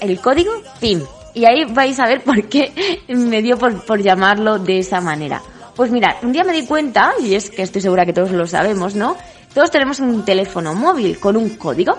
El 0.00 0.20
código 0.20 0.52
PIM. 0.80 1.02
Y 1.34 1.44
ahí 1.44 1.64
vais 1.64 1.98
a 2.00 2.06
ver 2.06 2.22
por 2.22 2.48
qué 2.48 2.72
me 3.08 3.42
dio 3.42 3.58
por, 3.58 3.84
por 3.84 4.02
llamarlo 4.02 4.58
de 4.58 4.78
esa 4.78 5.00
manera. 5.00 5.42
Pues 5.76 5.90
mirad, 5.90 6.16
un 6.22 6.32
día 6.32 6.44
me 6.44 6.52
di 6.52 6.66
cuenta, 6.66 7.12
y 7.20 7.34
es 7.34 7.50
que 7.50 7.62
estoy 7.62 7.80
segura 7.80 8.04
que 8.04 8.12
todos 8.12 8.32
lo 8.32 8.46
sabemos, 8.46 8.94
¿no? 8.94 9.16
Todos 9.54 9.70
tenemos 9.70 10.00
un 10.00 10.24
teléfono 10.24 10.74
móvil 10.74 11.18
con 11.18 11.36
un 11.36 11.50
código. 11.50 11.98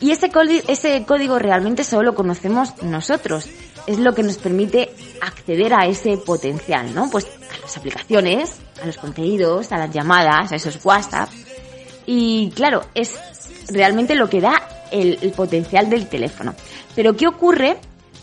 Y 0.00 0.10
ese, 0.10 0.30
ese 0.68 1.04
código 1.04 1.38
realmente 1.38 1.84
solo 1.84 2.10
lo 2.10 2.14
conocemos 2.14 2.82
nosotros. 2.82 3.48
Es 3.86 3.98
lo 3.98 4.14
que 4.14 4.22
nos 4.22 4.38
permite 4.38 4.90
acceder 5.20 5.72
a 5.74 5.86
ese 5.86 6.16
potencial, 6.16 6.94
¿no? 6.94 7.08
Pues 7.10 7.26
a 7.26 7.58
las 7.62 7.76
aplicaciones, 7.76 8.56
a 8.82 8.86
los 8.86 8.98
contenidos, 8.98 9.72
a 9.72 9.78
las 9.78 9.90
llamadas, 9.90 10.52
a 10.52 10.56
esos 10.56 10.84
WhatsApp. 10.84 11.28
Y 12.04 12.50
claro, 12.50 12.82
es 12.94 13.18
realmente 13.68 14.14
lo 14.14 14.28
que 14.28 14.40
da 14.40 14.62
el, 14.90 15.18
el 15.22 15.32
potencial 15.32 15.88
del 15.88 16.08
teléfono. 16.08 16.54
Pero 16.94 17.16
¿qué 17.16 17.26
ocurre 17.26 17.78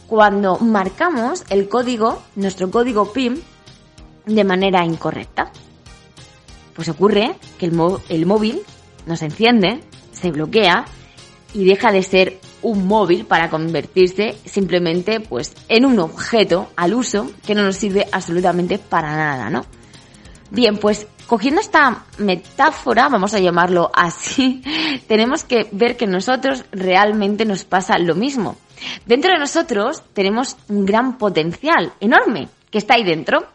cuando 0.08 0.58
marcamos 0.60 1.44
el 1.50 1.70
código, 1.70 2.22
nuestro 2.36 2.70
código 2.70 3.12
PIM, 3.12 3.42
de 4.26 4.44
manera 4.44 4.86
incorrecta. 4.86 5.52
Pues 6.74 6.90
ocurre 6.90 7.36
que 7.58 7.66
el, 7.66 7.80
el 8.10 8.26
móvil 8.26 8.62
no 9.06 9.16
se 9.16 9.26
enciende, 9.26 9.84
se 10.12 10.32
bloquea 10.32 10.86
y 11.54 11.66
deja 11.66 11.92
de 11.92 12.04
ser 12.04 12.40
un 12.62 12.88
móvil 12.88 13.26
para 13.26 13.50
convertirse 13.50 14.36
simplemente 14.46 15.20
pues 15.20 15.54
en 15.68 15.86
un 15.86 16.00
objeto 16.00 16.70
al 16.76 16.94
uso 16.94 17.30
que 17.46 17.56
no 17.56 17.64
nos 17.64 17.76
sirve 17.76 18.08
absolutamente 18.12 18.80
para 18.80 19.16
nada, 19.16 19.50
¿no? 19.50 19.66
Bien, 20.50 20.78
pues 20.78 21.08
cogiendo 21.28 21.62
esta 21.62 22.06
metáfora, 22.20 23.10
vamos 23.10 23.34
a 23.34 23.40
llamarlo 23.40 23.92
así, 23.94 24.64
tenemos 25.08 25.44
que 25.44 25.68
ver 25.72 25.98
que 25.98 26.08
nosotros 26.08 26.66
realmente 26.72 27.46
nos 27.46 27.66
pasa 27.66 27.98
lo 27.98 28.16
mismo. 28.16 28.56
Dentro 29.06 29.32
de 29.32 29.40
nosotros 29.40 30.04
tenemos 30.14 30.58
un 30.70 30.86
gran 30.86 31.18
potencial 31.18 31.94
enorme 32.00 32.50
que 32.70 32.78
está 32.78 32.96
ahí 32.96 33.04
dentro, 33.04 33.46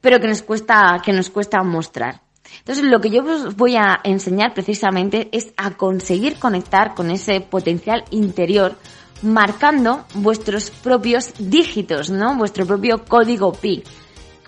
pero 0.00 0.20
que 0.20 0.28
nos 0.28 0.42
cuesta, 0.42 1.00
que 1.04 1.12
nos 1.12 1.30
cuesta 1.30 1.62
mostrar. 1.62 2.20
Entonces, 2.58 2.84
lo 2.84 3.00
que 3.00 3.10
yo 3.10 3.24
os 3.24 3.56
voy 3.56 3.76
a 3.76 4.00
enseñar 4.04 4.54
precisamente 4.54 5.28
es 5.32 5.52
a 5.56 5.72
conseguir 5.72 6.36
conectar 6.36 6.94
con 6.94 7.10
ese 7.10 7.40
potencial 7.40 8.04
interior 8.10 8.76
marcando 9.22 10.04
vuestros 10.14 10.70
propios 10.70 11.32
dígitos, 11.38 12.10
¿no? 12.10 12.36
Vuestro 12.36 12.66
propio 12.66 13.04
código 13.04 13.52
pi. 13.52 13.82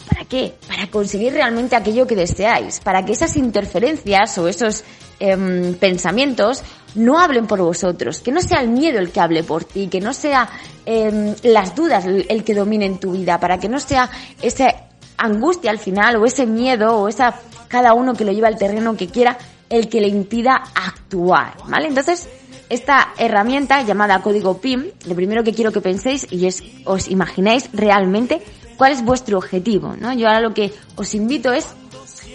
¿Para 0.08 0.24
qué? 0.24 0.54
Para 0.66 0.86
conseguir 0.88 1.32
realmente 1.32 1.76
aquello 1.76 2.06
que 2.06 2.14
deseáis, 2.14 2.80
para 2.80 3.04
que 3.04 3.12
esas 3.12 3.36
interferencias 3.36 4.38
o 4.38 4.48
esos 4.48 4.84
em, 5.18 5.74
pensamientos 5.74 6.62
no 6.94 7.18
hablen 7.18 7.46
por 7.46 7.60
vosotros, 7.60 8.20
que 8.20 8.32
no 8.32 8.40
sea 8.40 8.60
el 8.60 8.68
miedo 8.68 8.98
el 8.98 9.10
que 9.10 9.20
hable 9.20 9.42
por 9.42 9.64
ti, 9.64 9.88
que 9.88 10.00
no 10.00 10.12
sea 10.12 10.48
em, 10.84 11.34
las 11.42 11.74
dudas 11.74 12.06
el 12.06 12.44
que 12.44 12.54
domine 12.54 12.86
en 12.86 12.98
tu 12.98 13.12
vida, 13.12 13.38
para 13.40 13.58
que 13.58 13.68
no 13.68 13.80
sea 13.80 14.10
esa 14.40 14.74
angustia 15.16 15.70
al 15.70 15.78
final 15.78 16.16
o 16.16 16.26
ese 16.26 16.46
miedo 16.46 16.96
o 16.96 17.08
esa 17.08 17.34
cada 17.68 17.94
uno 17.94 18.14
que 18.14 18.24
lo 18.24 18.32
lleva 18.32 18.48
al 18.48 18.58
terreno 18.58 18.96
que 18.96 19.08
quiera 19.08 19.36
el 19.68 19.88
que 19.88 20.00
le 20.00 20.08
impida 20.08 20.62
actuar, 20.74 21.56
¿vale? 21.66 21.88
Entonces, 21.88 22.28
esta 22.68 23.12
herramienta 23.18 23.82
llamada 23.82 24.22
código 24.22 24.58
PIM, 24.58 24.90
lo 25.06 25.14
primero 25.14 25.44
que 25.44 25.52
quiero 25.52 25.72
que 25.72 25.80
penséis 25.80 26.26
y 26.30 26.46
es 26.46 26.62
os 26.84 27.08
imagináis 27.08 27.70
realmente 27.72 28.42
cuál 28.76 28.92
es 28.92 29.04
vuestro 29.04 29.38
objetivo, 29.38 29.94
¿no? 29.98 30.12
Yo 30.12 30.26
ahora 30.26 30.40
lo 30.40 30.54
que 30.54 30.72
os 30.96 31.14
invito 31.14 31.52
es 31.52 31.68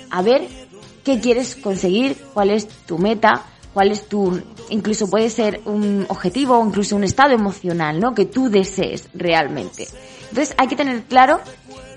a 0.09 0.21
ver 0.21 0.47
qué 1.03 1.19
quieres 1.19 1.55
conseguir, 1.55 2.17
cuál 2.33 2.49
es 2.49 2.67
tu 2.67 2.97
meta, 2.97 3.43
cuál 3.73 3.91
es 3.91 4.07
tu, 4.07 4.41
incluso 4.69 5.09
puede 5.09 5.29
ser 5.29 5.61
un 5.65 6.05
objetivo 6.09 6.57
o 6.57 6.65
incluso 6.65 6.95
un 6.95 7.03
estado 7.03 7.33
emocional, 7.33 7.99
¿no? 7.99 8.13
Que 8.13 8.25
tú 8.25 8.49
desees 8.49 9.09
realmente. 9.13 9.87
Entonces 10.29 10.55
hay 10.57 10.67
que 10.67 10.75
tener 10.75 11.03
claro 11.03 11.39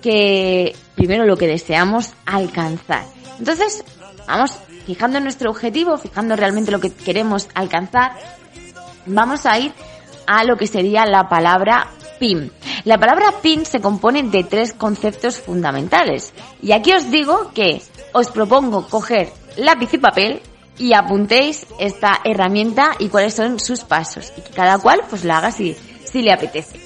que 0.03 0.75
primero 0.95 1.25
lo 1.25 1.37
que 1.37 1.47
deseamos 1.47 2.13
alcanzar. 2.27 3.05
Entonces, 3.39 3.85
vamos 4.27 4.59
fijando 4.87 5.21
nuestro 5.21 5.51
objetivo, 5.51 5.99
fijando 5.99 6.37
realmente 6.37 6.71
lo 6.71 6.81
que 6.81 6.93
queremos 6.93 7.49
alcanzar, 7.55 8.13
vamos 9.07 9.47
a 9.47 9.59
ir 9.59 9.73
a 10.27 10.45
lo 10.45 10.57
que 10.57 10.67
sería 10.67 11.07
la 11.07 11.29
palabra 11.29 11.89
PIN. 12.19 12.53
La 12.85 12.99
palabra 12.99 13.33
PIN 13.43 13.65
se 13.67 13.81
compone 13.81 14.23
de 14.23 14.45
tres 14.45 14.73
conceptos 14.73 15.39
fundamentales. 15.39 16.33
Y 16.63 16.73
aquí 16.73 16.93
os 16.93 17.11
digo 17.11 17.51
que 17.55 17.83
os 18.13 18.31
propongo 18.31 18.89
coger 18.89 19.33
lápiz 19.57 19.95
y 19.95 19.99
papel 19.99 20.43
y 20.79 20.93
apuntéis 20.93 21.67
esta 21.79 22.21
herramienta 22.25 22.93
y 22.99 23.09
cuáles 23.09 23.35
son 23.35 23.61
sus 23.61 23.85
pasos. 23.85 24.33
Y 24.37 24.43
que 24.43 24.51
cada 24.51 24.79
cual 24.79 25.03
pues 25.09 25.25
la 25.25 25.39
haga 25.39 25.51
si, 25.51 25.77
si 26.05 26.23
le 26.23 26.33
apetece. 26.33 26.84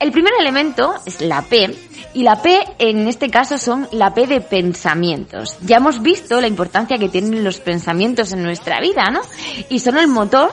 El 0.00 0.12
primer 0.12 0.32
elemento 0.38 0.94
es 1.06 1.20
la 1.20 1.42
P 1.42 1.74
y 2.14 2.22
la 2.22 2.40
P 2.42 2.60
en 2.78 3.08
este 3.08 3.30
caso 3.30 3.58
son 3.58 3.88
la 3.92 4.14
P 4.14 4.26
de 4.26 4.40
pensamientos. 4.40 5.56
Ya 5.62 5.76
hemos 5.76 6.02
visto 6.02 6.40
la 6.40 6.46
importancia 6.46 6.98
que 6.98 7.08
tienen 7.08 7.44
los 7.44 7.60
pensamientos 7.60 8.32
en 8.32 8.42
nuestra 8.42 8.80
vida, 8.80 9.10
¿no? 9.10 9.20
Y 9.68 9.78
son 9.78 9.98
el 9.98 10.08
motor 10.08 10.52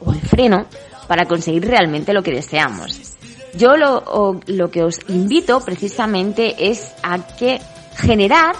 o 0.00 0.12
el 0.12 0.20
freno 0.20 0.66
para 1.06 1.26
conseguir 1.26 1.66
realmente 1.66 2.12
lo 2.12 2.22
que 2.22 2.32
deseamos. 2.32 3.16
Yo 3.54 3.76
lo, 3.76 4.40
lo 4.46 4.70
que 4.70 4.82
os 4.82 5.00
invito 5.08 5.60
precisamente 5.60 6.70
es 6.70 6.92
a 7.02 7.18
que 7.36 7.60
generar 7.96 8.56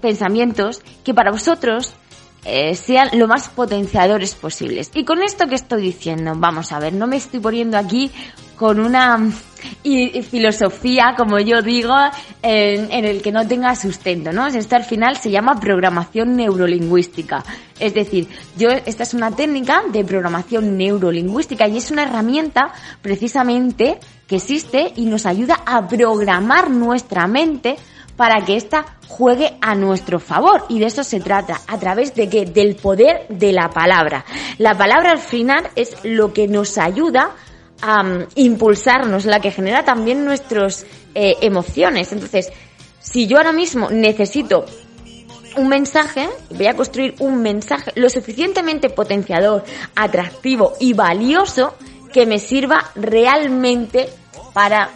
pensamientos 0.00 0.82
que 1.04 1.14
para 1.14 1.30
vosotros 1.30 1.94
eh, 2.44 2.74
sean 2.74 3.10
lo 3.18 3.26
más 3.26 3.48
potenciadores 3.48 4.34
posibles. 4.34 4.90
Y 4.94 5.04
con 5.04 5.22
esto 5.22 5.46
que 5.46 5.54
estoy 5.54 5.82
diciendo, 5.82 6.32
vamos 6.36 6.72
a 6.72 6.78
ver, 6.78 6.92
no 6.92 7.06
me 7.06 7.16
estoy 7.16 7.40
poniendo 7.40 7.78
aquí 7.78 8.10
con 8.56 8.80
una 8.80 9.18
y, 9.82 10.22
filosofía, 10.22 11.14
como 11.16 11.38
yo 11.38 11.62
digo, 11.62 11.94
en, 12.42 13.04
el 13.04 13.22
que 13.22 13.32
no 13.32 13.46
tenga 13.46 13.74
sustento, 13.76 14.32
¿no? 14.32 14.46
Esto 14.46 14.76
al 14.76 14.84
final 14.84 15.16
se 15.16 15.30
llama 15.30 15.58
programación 15.60 16.36
neurolingüística. 16.36 17.44
Es 17.78 17.94
decir, 17.94 18.28
yo, 18.56 18.70
esta 18.70 19.02
es 19.02 19.14
una 19.14 19.30
técnica 19.30 19.82
de 19.92 20.04
programación 20.04 20.76
neurolingüística 20.76 21.68
y 21.68 21.76
es 21.76 21.90
una 21.90 22.02
herramienta 22.02 22.72
precisamente 23.02 23.98
que 24.26 24.36
existe 24.36 24.92
y 24.96 25.06
nos 25.06 25.26
ayuda 25.26 25.62
a 25.64 25.86
programar 25.86 26.70
nuestra 26.70 27.26
mente 27.26 27.76
para 28.18 28.44
que 28.44 28.56
ésta 28.56 28.84
juegue 29.06 29.56
a 29.60 29.76
nuestro 29.76 30.18
favor. 30.18 30.64
Y 30.68 30.80
de 30.80 30.86
eso 30.86 31.04
se 31.04 31.20
trata. 31.20 31.60
¿A 31.68 31.78
través 31.78 32.14
de 32.14 32.28
qué? 32.28 32.44
Del 32.44 32.74
poder 32.74 33.26
de 33.28 33.52
la 33.52 33.70
palabra. 33.70 34.24
La 34.58 34.76
palabra 34.76 35.12
al 35.12 35.20
final 35.20 35.70
es 35.76 35.96
lo 36.02 36.32
que 36.32 36.48
nos 36.48 36.76
ayuda 36.78 37.22
a 37.22 37.30
um, 37.82 38.26
impulsarnos, 38.34 39.24
la 39.24 39.40
que 39.40 39.50
genera 39.50 39.84
también 39.84 40.24
nuestras 40.24 40.86
eh, 41.14 41.36
emociones. 41.40 42.12
Entonces, 42.12 42.50
si 43.00 43.26
yo 43.26 43.38
ahora 43.38 43.52
mismo 43.52 43.90
necesito 43.90 44.64
un 45.56 45.68
mensaje, 45.68 46.28
voy 46.50 46.66
a 46.66 46.74
construir 46.74 47.14
un 47.18 47.42
mensaje 47.42 47.92
lo 47.96 48.08
suficientemente 48.08 48.90
potenciador, 48.90 49.64
atractivo 49.94 50.74
y 50.78 50.92
valioso 50.92 51.74
que 52.12 52.26
me 52.26 52.38
sirva 52.38 52.90
realmente 52.94 54.08
para 54.52 54.90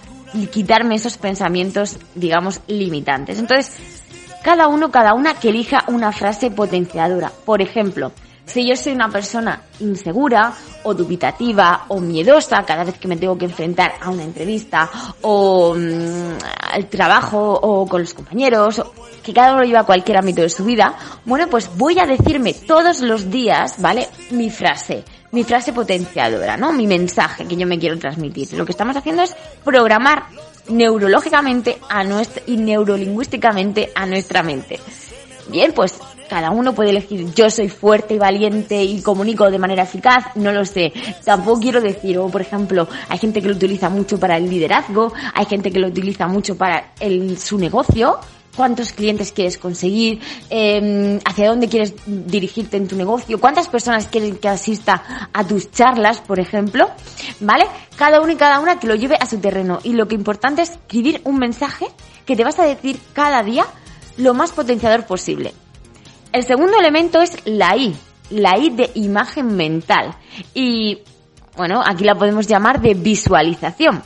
quitarme 0.51 0.95
esos 0.95 1.19
pensamientos, 1.19 1.99
digamos, 2.15 2.61
limitantes. 2.67 3.39
Entonces, 3.39 3.77
cada 4.43 4.69
uno, 4.69 4.91
cada 4.91 5.15
una 5.15 5.35
que 5.35 5.49
elija 5.49 5.85
una 5.89 6.13
frase 6.13 6.51
potenciadora. 6.51 7.31
Por 7.45 7.63
ejemplo, 7.63 8.13
si 8.53 8.69
yo 8.69 8.77
soy 8.77 8.93
una 8.93 9.09
persona 9.09 9.63
insegura 9.81 10.53
o 10.83 10.95
dubitativa 10.95 11.87
o 11.89 12.01
miedosa 12.01 12.65
cada 12.65 12.85
vez 12.85 12.99
que 12.99 13.09
me 13.09 13.17
tengo 13.17 13.39
que 13.39 13.47
enfrentar 13.47 13.95
a 14.01 14.11
una 14.11 14.25
entrevista 14.25 14.91
o 15.23 15.75
mm, 15.75 16.39
al 16.73 16.87
trabajo 16.89 17.39
o 17.39 17.87
con 17.87 18.03
los 18.03 18.15
compañeros, 18.15 18.83
que 19.23 19.33
cada 19.33 19.55
uno 19.55 19.63
lleva 19.63 19.85
cualquier 19.85 20.19
ámbito 20.19 20.43
de 20.43 20.51
su 20.51 20.65
vida, 20.65 20.95
bueno, 21.25 21.49
pues 21.49 21.71
voy 21.77 21.99
a 21.99 22.07
decirme 22.07 22.55
todos 22.55 23.01
los 23.01 23.31
días, 23.31 23.81
¿vale? 23.81 24.09
Mi 24.31 24.51
frase 24.51 25.05
mi 25.33 25.45
frase 25.45 25.73
potenciadora, 25.73 26.59
¿no? 26.59 26.75
Mi 26.75 26.87
mensaje 26.87 27.47
que 27.47 27.57
yo 27.57 27.67
me 27.67 27.79
quiero 27.79 27.99
transmitir. 27.99 28.53
Lo 28.53 28.67
que 28.67 28.73
estamos 28.73 28.95
haciendo 28.97 29.23
es 29.23 29.35
programar 29.65 30.25
neurológicamente 30.69 31.79
a 31.89 32.05
nuestra, 32.05 32.43
y 32.47 32.59
neurolingüísticamente 32.59 33.91
a 33.95 34.05
nuestra 34.05 34.43
mente. 34.43 34.79
Bien, 35.49 35.73
pues 35.73 35.99
cada 36.33 36.51
uno 36.51 36.75
puede 36.75 36.89
elegir 36.89 37.35
yo 37.35 37.51
soy 37.51 37.69
fuerte 37.69 38.15
y 38.15 38.19
valiente 38.19 38.83
y 38.83 39.03
comunico 39.03 39.51
de 39.51 39.59
manera 39.59 39.83
eficaz, 39.83 40.35
no 40.35 40.51
lo 40.51 40.65
sé. 40.65 40.91
Tampoco 41.23 41.61
quiero 41.61 41.79
decir, 41.79 42.17
o 42.17 42.27
por 42.31 42.41
ejemplo, 42.41 42.89
hay 43.11 43.19
gente 43.19 43.43
que 43.43 43.49
lo 43.49 43.55
utiliza 43.55 43.91
mucho 43.91 44.19
para 44.19 44.39
el 44.39 44.49
liderazgo, 44.49 45.13
hay 45.35 45.45
gente 45.45 45.71
que 45.71 45.79
lo 45.79 45.89
utiliza 45.89 46.27
mucho 46.29 46.57
para 46.57 46.95
el, 47.01 47.37
su 47.37 47.59
negocio, 47.59 48.19
cuántos 48.57 48.95
clientes 48.95 49.31
quieres 49.33 49.59
conseguir, 49.59 50.21
eh, 50.49 51.21
hacia 51.23 51.49
dónde 51.49 51.69
quieres 51.69 51.93
dirigirte 52.07 52.79
en 52.79 52.89
tu 52.89 52.97
negocio, 52.97 53.39
cuántas 53.39 53.69
personas 53.69 54.07
quieren 54.07 54.37
que 54.37 54.49
asista 54.49 55.29
a 55.35 55.47
tus 55.47 55.71
charlas, 55.71 56.23
por 56.23 56.41
ejemplo, 56.41 56.89
¿vale? 57.41 57.67
Cada 57.97 58.23
uno 58.23 58.33
y 58.33 58.37
cada 58.37 58.59
una 58.59 58.81
que 58.81 58.87
lo 58.87 58.95
lleve 58.95 59.19
a 59.21 59.27
su 59.27 59.39
terreno. 59.39 59.81
Y 59.85 59.93
lo 59.93 60.09
que 60.09 60.15
importante 60.15 60.63
es 60.63 60.71
escribir 60.71 61.21
un 61.25 61.39
mensaje 61.39 61.89
que 62.25 62.37
te 62.37 62.43
vas 62.43 62.59
a 62.59 62.65
decir 62.65 62.99
cada 63.13 63.43
día 63.43 63.67
lo 64.17 64.33
más 64.33 64.53
potenciador 64.53 65.05
posible. 65.05 65.53
El 66.33 66.45
segundo 66.45 66.79
elemento 66.79 67.21
es 67.21 67.37
la 67.45 67.77
I, 67.77 67.95
la 68.31 68.59
I 68.59 68.71
de 68.71 68.91
imagen 68.95 69.55
mental. 69.55 70.17
Y 70.55 71.01
bueno, 71.57 71.83
aquí 71.85 72.05
la 72.05 72.15
podemos 72.15 72.47
llamar 72.47 72.81
de 72.81 72.95
visualización 72.95 74.03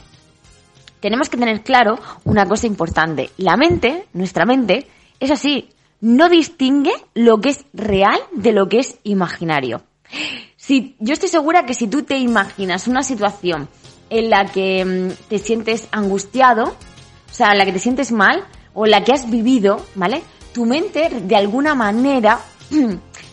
tenemos 1.07 1.29
que 1.29 1.37
tener 1.37 1.63
claro 1.63 2.01
una 2.25 2.47
cosa 2.47 2.67
importante. 2.67 3.31
La 3.37 3.57
mente, 3.57 4.07
nuestra 4.13 4.45
mente, 4.45 4.89
es 5.21 5.31
así, 5.31 5.69
no 6.01 6.29
distingue 6.29 6.93
lo 7.15 7.41
que 7.41 7.51
es 7.51 7.65
real 7.73 8.19
de 8.33 8.53
lo 8.53 8.69
que 8.69 8.81
es 8.81 8.99
imaginario. 9.05 9.83
Si, 10.57 10.97
yo 10.99 11.13
estoy 11.13 11.29
segura 11.29 11.65
que 11.65 11.75
si 11.75 11.87
tú 11.87 12.03
te 12.03 12.19
imaginas 12.19 12.89
una 12.89 13.05
situación 13.05 13.69
en 14.11 14.31
la 14.31 14.47
que 14.47 14.85
mm, 14.85 15.29
te 15.29 15.39
sientes 15.39 15.87
angustiado, 15.93 16.65
o 16.65 17.33
sea, 17.33 17.53
en 17.53 17.59
la 17.59 17.65
que 17.65 17.73
te 17.73 17.79
sientes 17.79 18.11
mal, 18.11 18.45
o 18.75 18.85
en 18.85 18.91
la 18.91 19.05
que 19.05 19.13
has 19.13 19.31
vivido, 19.31 19.85
¿vale? 19.95 20.23
Tu 20.57 20.65
mente, 20.65 21.11
de 21.11 21.37
alguna 21.37 21.75
manera, 21.75 22.41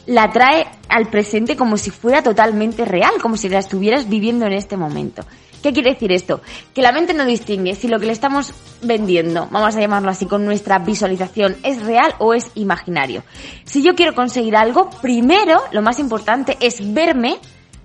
la 0.08 0.30
trae 0.30 0.68
al 0.90 1.08
presente 1.08 1.56
como 1.56 1.78
si 1.78 1.90
fuera 1.90 2.22
totalmente 2.22 2.84
real, 2.84 3.14
como 3.22 3.38
si 3.38 3.48
la 3.48 3.60
estuvieras 3.60 4.10
viviendo 4.10 4.46
en 4.46 4.52
este 4.52 4.76
momento. 4.76 5.24
¿Qué 5.62 5.72
quiere 5.72 5.94
decir 5.94 6.12
esto? 6.12 6.42
Que 6.74 6.82
la 6.82 6.92
mente 6.92 7.14
no 7.14 7.24
distingue 7.24 7.76
si 7.76 7.88
lo 7.88 7.98
que 7.98 8.08
le 8.08 8.12
estamos 8.12 8.54
vendiendo, 8.82 9.48
vamos 9.50 9.74
a 9.74 9.80
llamarlo 9.80 10.10
así, 10.10 10.26
con 10.26 10.44
nuestra 10.44 10.80
visualización, 10.80 11.56
es 11.64 11.82
real 11.84 12.14
o 12.20 12.34
es 12.34 12.52
imaginario. 12.56 13.24
Si 13.64 13.82
yo 13.82 13.96
quiero 13.96 14.14
conseguir 14.14 14.58
algo, 14.58 14.90
primero 15.02 15.62
lo 15.72 15.82
más 15.82 16.00
importante 16.00 16.58
es 16.60 16.94
verme 16.94 17.38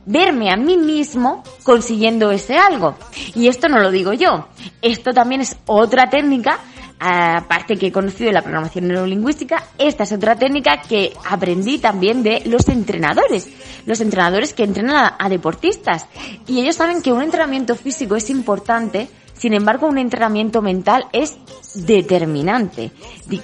verme 0.05 0.51
a 0.51 0.57
mí 0.57 0.79
mismo 0.79 1.45
consiguiendo 1.63 2.33
ese 2.33 2.57
algo. 2.57 2.97
Y 3.35 3.47
esto 3.47 3.69
no 3.69 3.79
lo 3.79 3.91
digo 3.91 4.15
yo. 4.15 4.49
Esto 4.81 5.13
también 5.13 5.43
es 5.43 5.59
otra 5.67 6.09
técnica 6.09 6.61
aparte 7.01 7.77
que 7.77 7.89
he 7.89 7.93
conocido 7.93 8.33
la 8.33 8.43
programación 8.43 8.89
neurolingüística, 8.89 9.63
esta 9.79 10.05
es 10.05 10.13
otra 10.13 10.37
técnica 10.37 10.83
que 10.83 11.13
aprendí 11.29 11.79
también 11.79 12.23
de 12.23 12.43
los 12.47 12.69
entrenadores, 12.69 13.49
los 13.87 14.01
entrenadores 14.01 14.53
que 14.53 14.65
entrenan 14.65 15.15
a, 15.19 15.29
deportistas. 15.29 16.07
Y 16.47 16.61
ellos 16.61 16.77
saben 16.77 17.03
que 17.03 17.13
un 17.13 17.23
entrenamiento 17.23 17.77
físico 17.77 18.17
es 18.17 18.31
importante, 18.31 19.09
sin 19.35 19.55
embargo 19.55 19.87
un 19.87 19.99
entrenamiento 19.99 20.63
mental 20.63 21.07
es 21.13 21.37
determinante. 21.75 22.91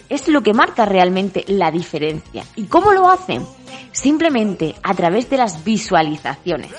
Es 0.09 0.29
lo 0.29 0.43
que 0.43 0.55
marca 0.55 0.85
realmente 0.85 1.45
la 1.47 1.71
diferencia. 1.71 2.45
¿Y 2.57 2.64
cómo 2.64 2.93
lo 2.93 3.09
hacen? 3.09 3.47
Simplemente 3.93 4.75
a 4.83 4.95
través 4.95 5.31
de 5.31 5.37
las 5.37 5.62
visualizaciones. 5.62 6.73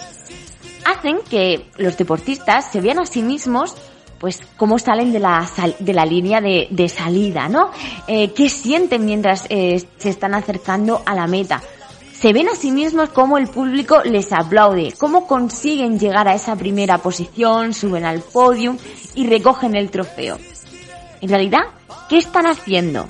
Hacen 0.86 1.20
que 1.30 1.68
los 1.78 1.98
deportistas 1.98 2.72
se 2.72 2.82
vean 2.82 3.00
a 3.00 3.06
sí 3.06 3.24
mismos 3.24 3.76
pues 4.19 4.41
cómo 4.58 4.80
salen 4.80 5.12
de 5.12 5.19
la, 5.19 5.49
de 5.80 5.93
la 5.93 6.06
línea 6.06 6.41
de, 6.41 6.67
de 6.69 6.89
salida, 6.89 7.47
¿no? 7.49 7.71
Eh, 8.08 8.32
¿Qué 8.34 8.49
sienten 8.49 9.06
mientras 9.06 9.45
eh, 9.49 9.84
se 9.97 10.10
están 10.10 10.34
acercando 10.34 11.01
a 11.06 11.15
la 11.15 11.28
meta? 11.28 11.62
Se 12.13 12.32
ven 12.32 12.47
a 12.47 12.56
sí 12.56 12.71
mismos 12.71 13.10
cómo 13.10 13.38
el 13.38 13.47
público 13.47 14.01
les 14.04 14.32
aplaude, 14.32 14.93
cómo 14.97 15.28
consiguen 15.28 15.99
llegar 15.99 16.28
a 16.28 16.34
esa 16.34 16.56
primera 16.56 16.97
posición, 16.99 17.73
suben 17.73 18.06
al 18.06 18.21
podium 18.21 18.78
y 19.15 19.28
recogen 19.28 19.75
el 19.75 19.91
trofeo. 19.91 20.38
En 21.21 21.30
realidad, 21.30 21.63
¿qué 22.10 22.17
están 22.17 22.47
haciendo? 22.47 23.10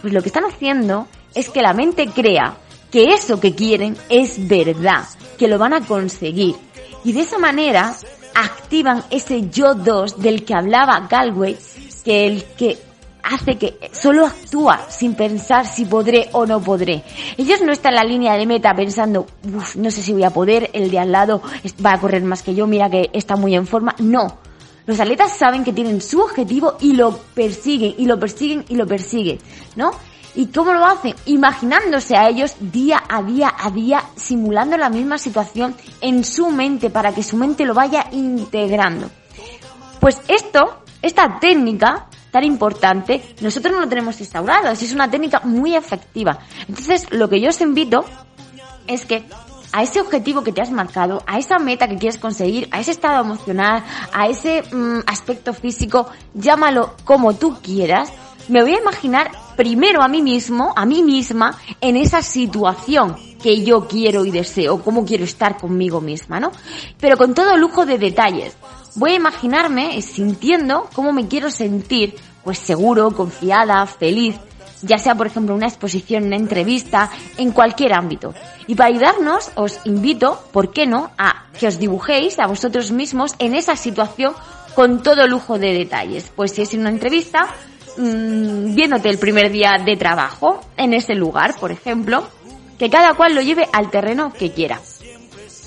Pues 0.00 0.12
lo 0.12 0.22
que 0.22 0.28
están 0.28 0.44
haciendo 0.44 1.06
es 1.34 1.50
que 1.50 1.62
la 1.62 1.74
mente 1.74 2.06
crea 2.08 2.56
que 2.90 3.12
eso 3.12 3.40
que 3.40 3.54
quieren 3.54 3.96
es 4.08 4.48
verdad, 4.48 5.04
que 5.38 5.48
lo 5.48 5.58
van 5.58 5.74
a 5.74 5.82
conseguir. 5.82 6.56
Y 7.04 7.12
de 7.12 7.20
esa 7.20 7.38
manera 7.38 7.94
activan 8.36 9.02
ese 9.10 9.48
yo 9.50 9.74
2 9.74 10.20
del 10.20 10.44
que 10.44 10.54
hablaba 10.54 11.06
Galway, 11.08 11.56
que 12.04 12.26
el 12.26 12.44
que 12.44 12.78
hace 13.22 13.56
que 13.56 13.90
solo 13.92 14.26
actúa 14.26 14.86
sin 14.88 15.14
pensar 15.14 15.66
si 15.66 15.84
podré 15.84 16.28
o 16.32 16.46
no 16.46 16.60
podré. 16.60 17.02
Ellos 17.36 17.60
no 17.62 17.72
están 17.72 17.92
en 17.92 17.96
la 17.96 18.04
línea 18.04 18.36
de 18.36 18.46
meta 18.46 18.74
pensando, 18.74 19.26
uff, 19.52 19.76
no 19.76 19.90
sé 19.90 20.02
si 20.02 20.12
voy 20.12 20.22
a 20.22 20.30
poder, 20.30 20.70
el 20.72 20.90
de 20.90 20.98
al 20.98 21.10
lado 21.10 21.42
va 21.84 21.94
a 21.94 22.00
correr 22.00 22.22
más 22.22 22.42
que 22.42 22.54
yo, 22.54 22.66
mira 22.66 22.88
que 22.90 23.10
está 23.12 23.36
muy 23.36 23.54
en 23.54 23.66
forma. 23.66 23.94
No. 23.98 24.38
Los 24.86 25.00
atletas 25.00 25.36
saben 25.36 25.64
que 25.64 25.72
tienen 25.72 26.00
su 26.00 26.20
objetivo 26.20 26.76
y 26.80 26.92
lo 26.92 27.16
persiguen, 27.34 27.94
y 27.98 28.04
lo 28.04 28.20
persiguen, 28.20 28.64
y 28.68 28.76
lo 28.76 28.86
persiguen, 28.86 29.38
¿no? 29.74 29.90
¿Y 30.36 30.48
cómo 30.48 30.74
lo 30.74 30.84
hacen? 30.84 31.14
Imaginándose 31.24 32.14
a 32.14 32.28
ellos 32.28 32.56
día 32.60 33.02
a 33.08 33.22
día 33.22 33.54
a 33.58 33.70
día, 33.70 34.04
simulando 34.16 34.76
la 34.76 34.90
misma 34.90 35.16
situación 35.16 35.74
en 36.02 36.24
su 36.24 36.50
mente 36.50 36.90
para 36.90 37.12
que 37.14 37.22
su 37.22 37.36
mente 37.38 37.64
lo 37.64 37.72
vaya 37.72 38.06
integrando. 38.12 39.10
Pues 39.98 40.20
esto, 40.28 40.82
esta 41.00 41.40
técnica 41.40 42.06
tan 42.30 42.44
importante, 42.44 43.34
nosotros 43.40 43.74
no 43.74 43.80
lo 43.80 43.88
tenemos 43.88 44.20
instaurado, 44.20 44.68
es 44.68 44.92
una 44.92 45.10
técnica 45.10 45.40
muy 45.42 45.74
efectiva. 45.74 46.38
Entonces, 46.68 47.10
lo 47.10 47.30
que 47.30 47.40
yo 47.40 47.48
os 47.48 47.60
invito 47.62 48.04
es 48.86 49.06
que 49.06 49.24
a 49.72 49.82
ese 49.82 50.00
objetivo 50.02 50.44
que 50.44 50.52
te 50.52 50.60
has 50.60 50.70
marcado, 50.70 51.22
a 51.26 51.38
esa 51.38 51.58
meta 51.58 51.88
que 51.88 51.96
quieres 51.96 52.18
conseguir, 52.18 52.68
a 52.72 52.80
ese 52.80 52.90
estado 52.90 53.22
emocional, 53.24 53.82
a 54.12 54.26
ese 54.26 54.62
mm, 54.62 55.00
aspecto 55.06 55.54
físico, 55.54 56.08
llámalo 56.34 56.94
como 57.04 57.34
tú 57.34 57.58
quieras, 57.62 58.12
me 58.48 58.62
voy 58.62 58.74
a 58.74 58.80
imaginar 58.80 59.30
primero 59.56 60.02
a 60.02 60.08
mí 60.08 60.22
mismo, 60.22 60.72
a 60.76 60.84
mí 60.84 61.02
misma, 61.02 61.58
en 61.80 61.96
esa 61.96 62.22
situación 62.22 63.16
que 63.42 63.64
yo 63.64 63.86
quiero 63.88 64.24
y 64.24 64.30
deseo, 64.30 64.82
cómo 64.82 65.04
quiero 65.04 65.24
estar 65.24 65.58
conmigo 65.58 66.00
misma, 66.00 66.40
¿no? 66.40 66.52
Pero 67.00 67.16
con 67.16 67.34
todo 67.34 67.56
lujo 67.56 67.86
de 67.86 67.98
detalles. 67.98 68.56
Voy 68.94 69.12
a 69.12 69.16
imaginarme 69.16 70.00
sintiendo 70.02 70.88
cómo 70.94 71.12
me 71.12 71.28
quiero 71.28 71.50
sentir, 71.50 72.14
pues 72.44 72.58
seguro, 72.58 73.10
confiada, 73.10 73.84
feliz, 73.86 74.36
ya 74.82 74.98
sea 74.98 75.14
por 75.14 75.26
ejemplo 75.26 75.54
una 75.54 75.66
exposición, 75.66 76.24
una 76.24 76.36
entrevista, 76.36 77.10
en 77.36 77.52
cualquier 77.52 77.92
ámbito. 77.92 78.34
Y 78.66 78.74
para 78.74 78.88
ayudarnos 78.88 79.50
os 79.54 79.80
invito, 79.84 80.40
¿por 80.52 80.72
qué 80.72 80.86
no?, 80.86 81.10
a 81.18 81.46
que 81.58 81.66
os 81.66 81.78
dibujéis 81.78 82.38
a 82.38 82.46
vosotros 82.46 82.90
mismos 82.92 83.34
en 83.38 83.54
esa 83.54 83.76
situación 83.76 84.34
con 84.74 85.02
todo 85.02 85.26
lujo 85.26 85.58
de 85.58 85.72
detalles. 85.72 86.30
Pues 86.34 86.52
si 86.52 86.62
es 86.62 86.74
una 86.74 86.90
entrevista, 86.90 87.48
mmm, 87.96 88.74
viéndote 88.74 89.08
el 89.08 89.18
primer 89.18 89.50
día 89.50 89.76
de 89.84 89.96
trabajo 89.96 90.60
en 90.76 90.94
ese 90.94 91.14
lugar, 91.14 91.54
por 91.58 91.72
ejemplo, 91.72 92.26
que 92.78 92.90
cada 92.90 93.14
cual 93.14 93.34
lo 93.34 93.40
lleve 93.42 93.68
al 93.72 93.90
terreno 93.90 94.32
que 94.32 94.52
quiera. 94.52 94.80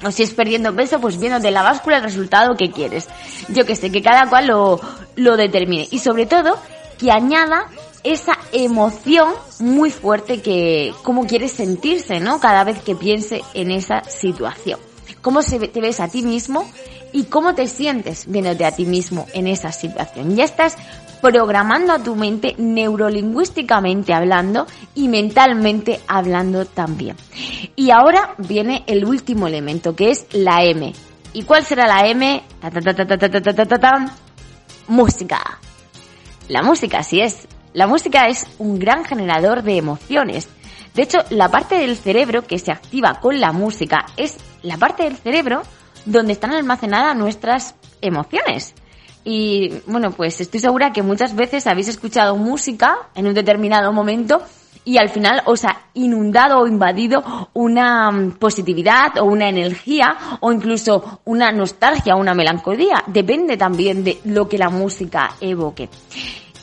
O 0.04 0.12
si 0.12 0.24
es 0.24 0.34
perdiendo 0.34 0.74
peso, 0.76 1.02
pues 1.02 1.20
viéndote 1.20 1.52
la 1.52 1.64
báscula 1.64 1.98
el 1.98 2.04
resultado 2.04 2.56
que 2.56 2.72
quieres. 2.72 3.10
Yo 3.50 3.66
que 3.66 3.76
sé, 3.76 3.92
que 3.92 4.02
cada 4.02 4.30
cual 4.30 4.48
lo, 4.48 4.80
lo 5.16 5.36
determine. 5.36 5.88
Y 5.92 6.00
sobre 6.00 6.26
todo, 6.26 6.58
que 6.98 7.12
añada 7.12 7.68
esa 8.04 8.38
emoción 8.54 9.34
muy 9.60 9.92
fuerte 9.92 10.42
que, 10.42 10.94
cómo 11.04 11.28
quieres 11.28 11.52
sentirse, 11.52 12.20
¿no? 12.20 12.40
Cada 12.40 12.64
vez 12.64 12.82
que 12.82 12.96
piense 12.96 13.42
en 13.54 13.72
esa 13.72 14.04
situación. 14.04 14.80
Cómo 15.22 15.42
se, 15.42 15.60
te 15.60 15.82
ves 15.82 16.00
a 16.00 16.08
ti 16.08 16.22
mismo 16.22 16.70
y 17.12 17.26
cómo 17.26 17.56
te 17.56 17.68
sientes 17.68 18.26
viéndote 18.28 18.64
a 18.64 18.72
ti 18.72 18.86
mismo 18.86 19.26
en 19.34 19.48
esa 19.48 19.72
situación. 19.74 20.36
Ya 20.36 20.46
estás 20.46 20.78
programando 21.22 21.94
a 21.94 22.00
tu 22.00 22.16
mente 22.16 22.56
neurolingüísticamente 22.58 24.14
hablando 24.14 24.68
y 24.96 25.08
mentalmente 25.08 26.00
hablando 26.08 26.66
también. 26.66 27.16
Y 27.76 27.92
ahora 27.92 28.36
viene 28.38 28.84
el 28.88 29.06
último 29.06 29.48
elemento 29.48 29.96
que 29.96 30.12
es 30.12 30.28
la 30.32 30.64
M. 30.64 30.94
¿Y 31.34 31.44
cuál 31.44 31.64
será 31.64 31.88
la 31.88 32.08
M? 32.08 32.44
música. 34.88 35.60
La 36.48 36.64
música, 36.64 37.00
así 37.00 37.22
es. 37.22 37.48
La 37.74 37.86
música 37.86 38.28
es 38.28 38.48
un 38.58 38.80
gran 38.80 39.06
generador 39.06 39.62
de 39.62 39.78
emociones. 39.78 40.50
De 40.96 41.04
hecho, 41.04 41.20
la 41.30 41.50
parte 41.50 41.76
del 41.76 41.96
cerebro 41.96 42.42
que 42.42 42.58
se 42.58 42.72
activa 42.72 43.20
con 43.22 43.40
la 43.40 43.52
música 43.52 44.06
es 44.18 44.38
la 44.64 44.78
parte 44.78 45.04
del 45.04 45.18
cerebro 45.18 45.62
donde 46.06 46.34
están 46.34 46.54
almacenadas 46.54 47.16
nuestras 47.16 47.76
emociones. 48.02 48.74
Y 49.32 49.84
bueno, 49.86 50.10
pues 50.10 50.42
estoy 50.42 50.60
segura 50.60 50.92
que 50.92 51.04
muchas 51.04 51.36
veces 51.36 51.68
habéis 51.68 51.88
escuchado 51.88 52.36
música 52.36 52.98
en 53.14 53.28
un 53.28 53.36
determinado 53.36 53.94
momento 53.94 54.42
y 54.84 54.98
al 54.98 55.10
final 55.10 55.44
os 55.46 55.66
ha 55.66 55.84
inundado 55.94 56.58
o 56.58 56.68
invadido 56.68 57.24
una 57.54 58.10
mm, 58.10 58.40
positividad 58.40 59.20
o 59.20 59.26
una 59.26 59.48
energía 59.48 60.18
o 60.40 60.52
incluso 60.52 61.22
una 61.26 61.52
nostalgia 61.52 62.16
o 62.16 62.20
una 62.20 62.34
melancolía. 62.34 63.04
Depende 63.06 63.56
también 63.56 64.04
de 64.04 64.20
lo 64.26 64.50
que 64.50 64.58
la 64.58 64.72
música 64.72 65.36
evoque. 65.40 65.90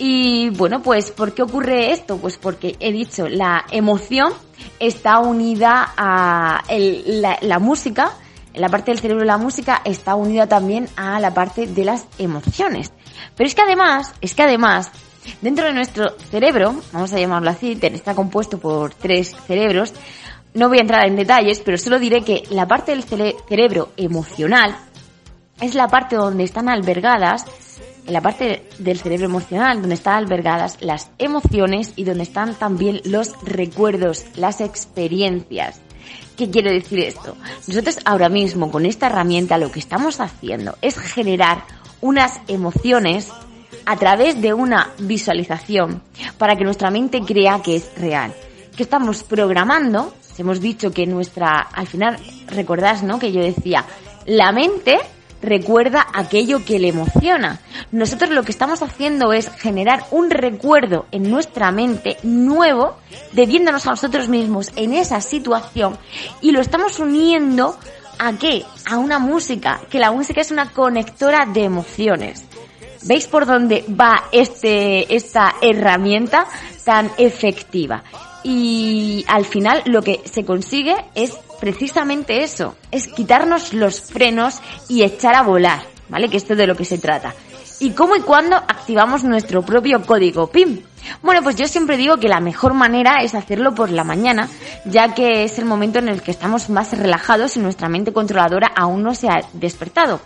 Y 0.00 0.50
bueno, 0.50 0.83
pues 0.83 1.12
¿por 1.12 1.35
qué 1.35 1.42
ocurre 1.42 1.92
esto? 1.92 2.16
Pues 2.16 2.37
porque 2.37 2.74
he 2.81 2.90
dicho, 2.90 3.29
la 3.29 3.64
emoción 3.70 4.33
está 4.81 5.20
unida 5.20 5.94
a 5.96 6.64
la, 6.68 7.38
la 7.42 7.59
música 7.61 8.11
la 8.56 8.68
parte 8.68 8.90
del 8.90 9.00
cerebro 9.00 9.20
de 9.20 9.26
la 9.26 9.38
música 9.38 9.82
está 9.84 10.14
unida 10.14 10.46
también 10.46 10.88
a 10.96 11.20
la 11.20 11.32
parte 11.32 11.66
de 11.66 11.84
las 11.84 12.06
emociones. 12.18 12.92
Pero 13.36 13.46
es 13.46 13.54
que 13.54 13.62
además, 13.62 14.14
es 14.20 14.34
que 14.34 14.42
además, 14.42 14.90
dentro 15.40 15.66
de 15.66 15.72
nuestro 15.72 16.18
cerebro, 16.30 16.74
vamos 16.92 17.12
a 17.12 17.18
llamarlo 17.18 17.50
así, 17.50 17.78
está 17.80 18.14
compuesto 18.14 18.58
por 18.58 18.94
tres 18.94 19.34
cerebros, 19.46 19.92
no 20.54 20.68
voy 20.68 20.78
a 20.78 20.82
entrar 20.82 21.06
en 21.06 21.16
detalles, 21.16 21.60
pero 21.64 21.76
solo 21.76 21.98
diré 21.98 22.22
que 22.22 22.44
la 22.50 22.66
parte 22.66 22.92
del 22.92 23.04
cerebro 23.04 23.90
emocional 23.96 24.74
es 25.60 25.74
la 25.74 25.88
parte 25.88 26.16
donde 26.16 26.44
están 26.44 26.68
albergadas, 26.68 27.44
en 28.06 28.12
la 28.12 28.20
parte 28.20 28.68
del 28.78 28.98
cerebro 28.98 29.26
emocional, 29.26 29.80
donde 29.80 29.96
están 29.96 30.14
albergadas 30.14 30.78
las 30.80 31.10
emociones 31.18 31.92
y 31.96 32.04
donde 32.04 32.22
están 32.22 32.54
también 32.54 33.00
los 33.04 33.32
recuerdos, 33.42 34.24
las 34.36 34.60
experiencias. 34.60 35.80
¿Qué 36.36 36.50
quiere 36.50 36.72
decir 36.72 37.00
esto? 37.00 37.36
Nosotros 37.66 37.98
ahora 38.04 38.28
mismo 38.28 38.70
con 38.70 38.84
esta 38.86 39.06
herramienta 39.06 39.58
lo 39.58 39.72
que 39.72 39.78
estamos 39.78 40.20
haciendo 40.20 40.76
es 40.82 40.98
generar 40.98 41.64
unas 42.00 42.40
emociones 42.46 43.32
a 43.86 43.96
través 43.96 44.40
de 44.42 44.52
una 44.52 44.90
visualización 44.98 46.02
para 46.38 46.56
que 46.56 46.64
nuestra 46.64 46.90
mente 46.90 47.20
crea 47.20 47.62
que 47.62 47.76
es 47.76 47.90
real. 47.96 48.34
Que 48.76 48.82
estamos 48.82 49.22
programando, 49.22 50.14
hemos 50.36 50.60
dicho 50.60 50.90
que 50.90 51.06
nuestra, 51.06 51.60
al 51.60 51.86
final, 51.86 52.18
recordás, 52.48 53.02
¿no? 53.02 53.18
Que 53.18 53.32
yo 53.32 53.40
decía, 53.40 53.86
la 54.26 54.52
mente 54.52 54.98
recuerda 55.42 56.07
aquello 56.12 56.64
que 56.64 56.79
le 56.79 56.88
emociona. 56.88 57.61
Nosotros 57.92 58.31
lo 58.31 58.42
que 58.42 58.53
estamos 58.53 58.83
haciendo 58.83 59.33
es 59.33 59.51
generar 59.51 60.05
un 60.11 60.31
recuerdo 60.31 61.07
en 61.12 61.31
nuestra 61.31 61.70
mente 61.70 62.16
nuevo, 62.22 62.96
debiéndonos 63.33 63.87
a 63.87 63.90
nosotros 63.90 64.29
mismos 64.29 64.72
en 64.77 64.94
esa 64.94 65.20
situación 65.20 65.99
y 66.40 66.53
lo 66.53 66.61
estamos 66.61 66.99
uniendo 66.99 67.77
a 68.18 68.33
qué? 68.33 68.64
A 68.90 68.99
una 68.99 69.18
música, 69.18 69.81
que 69.90 69.99
la 69.99 70.11
música 70.11 70.40
es 70.40 70.51
una 70.51 70.70
conectora 70.70 71.46
de 71.46 71.64
emociones. 71.64 72.44
¿Veis 73.03 73.27
por 73.27 73.46
dónde 73.46 73.85
va 73.88 74.25
este, 74.33 75.14
esta 75.14 75.55
herramienta 75.61 76.46
tan 76.85 77.11
efectiva? 77.18 78.03
Y 78.42 79.25
al 79.29 79.44
final 79.44 79.83
lo 79.87 80.03
que 80.03 80.22
se 80.25 80.44
consigue 80.44 80.94
es 81.14 81.37
precisamente 81.60 82.42
eso, 82.42 82.76
es 82.90 83.08
quitarnos 83.08 83.72
los 83.72 84.00
frenos 84.00 84.60
y 84.88 85.02
echar 85.02 85.34
a 85.34 85.42
volar, 85.42 85.82
¿vale? 86.08 86.28
Que 86.28 86.36
esto 86.36 86.52
es 86.52 86.58
de 86.58 86.66
lo 86.66 86.76
que 86.76 86.84
se 86.84 86.98
trata. 86.98 87.34
¿Y 87.78 87.90
cómo 87.90 88.16
y 88.16 88.20
cuándo 88.20 88.56
activamos 88.56 89.22
nuestro 89.24 89.62
propio 89.62 90.02
código 90.02 90.46
PIM? 90.46 90.82
Bueno, 91.22 91.42
pues 91.42 91.56
yo 91.56 91.66
siempre 91.66 91.96
digo 91.96 92.16
que 92.16 92.28
la 92.28 92.40
mejor 92.40 92.72
manera 92.72 93.22
es 93.22 93.34
hacerlo 93.34 93.74
por 93.74 93.90
la 93.90 94.02
mañana, 94.02 94.48
ya 94.86 95.14
que 95.14 95.44
es 95.44 95.58
el 95.58 95.66
momento 95.66 95.98
en 95.98 96.08
el 96.08 96.22
que 96.22 96.30
estamos 96.30 96.70
más 96.70 96.96
relajados 96.96 97.56
y 97.56 97.60
nuestra 97.60 97.88
mente 97.88 98.12
controladora 98.12 98.72
aún 98.74 99.02
no 99.02 99.14
se 99.14 99.28
ha 99.28 99.42
despertado. 99.52 100.20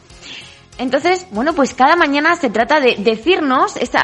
Entonces, 0.79 1.27
bueno, 1.33 1.53
pues 1.53 1.75
cada 1.75 1.97
mañana 1.97 2.37
se 2.37 2.51
trata 2.51 2.81
de 2.81 2.97
decirnos 2.97 3.77
esos 3.77 4.01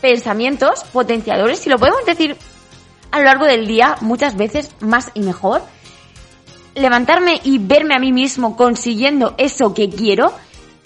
pensamientos 0.00 0.84
potenciadores, 0.92 1.60
si 1.60 1.70
lo 1.70 1.78
podemos 1.78 2.04
decir 2.04 2.36
a 3.10 3.18
lo 3.18 3.24
largo 3.24 3.46
del 3.46 3.66
día, 3.66 3.96
muchas 4.00 4.36
veces 4.36 4.70
más 4.80 5.10
y 5.14 5.20
mejor, 5.20 5.62
levantarme 6.74 7.40
y 7.44 7.58
verme 7.58 7.94
a 7.94 7.98
mí 7.98 8.12
mismo 8.12 8.56
consiguiendo 8.56 9.34
eso 9.38 9.74
que 9.74 9.88
quiero, 9.88 10.32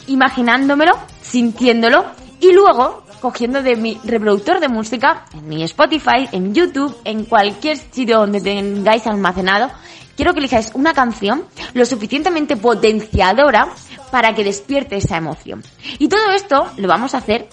imaginándomelo, 0.07 0.93
sintiéndolo 1.23 2.05
y 2.41 2.53
luego 2.53 3.05
cogiendo 3.21 3.63
de 3.63 3.77
mi 3.77 3.99
reproductor 4.05 4.61
de 4.61 4.69
música, 4.69 5.25
en 5.33 5.49
mi 5.49 5.63
Spotify, 5.65 6.29
en 6.33 6.55
YouTube, 6.55 6.97
en 7.05 7.25
cualquier 7.25 7.77
sitio 7.77 8.19
donde 8.19 8.41
tengáis 8.41 9.07
almacenado, 9.07 9.71
quiero 10.17 10.33
que 10.33 10.41
elijáis 10.41 10.71
una 10.75 10.93
canción 10.93 11.45
lo 11.75 11.85
suficientemente 11.85 12.57
potenciadora 12.57 13.69
para 14.11 14.35
que 14.35 14.45
despierte 14.45 14.97
esa 14.97 15.17
emoción. 15.17 15.63
Y 15.99 16.09
todo 16.09 16.31
esto 16.31 16.67
lo 16.77 16.89
vamos 16.89 17.15
a 17.15 17.19
hacer 17.19 17.49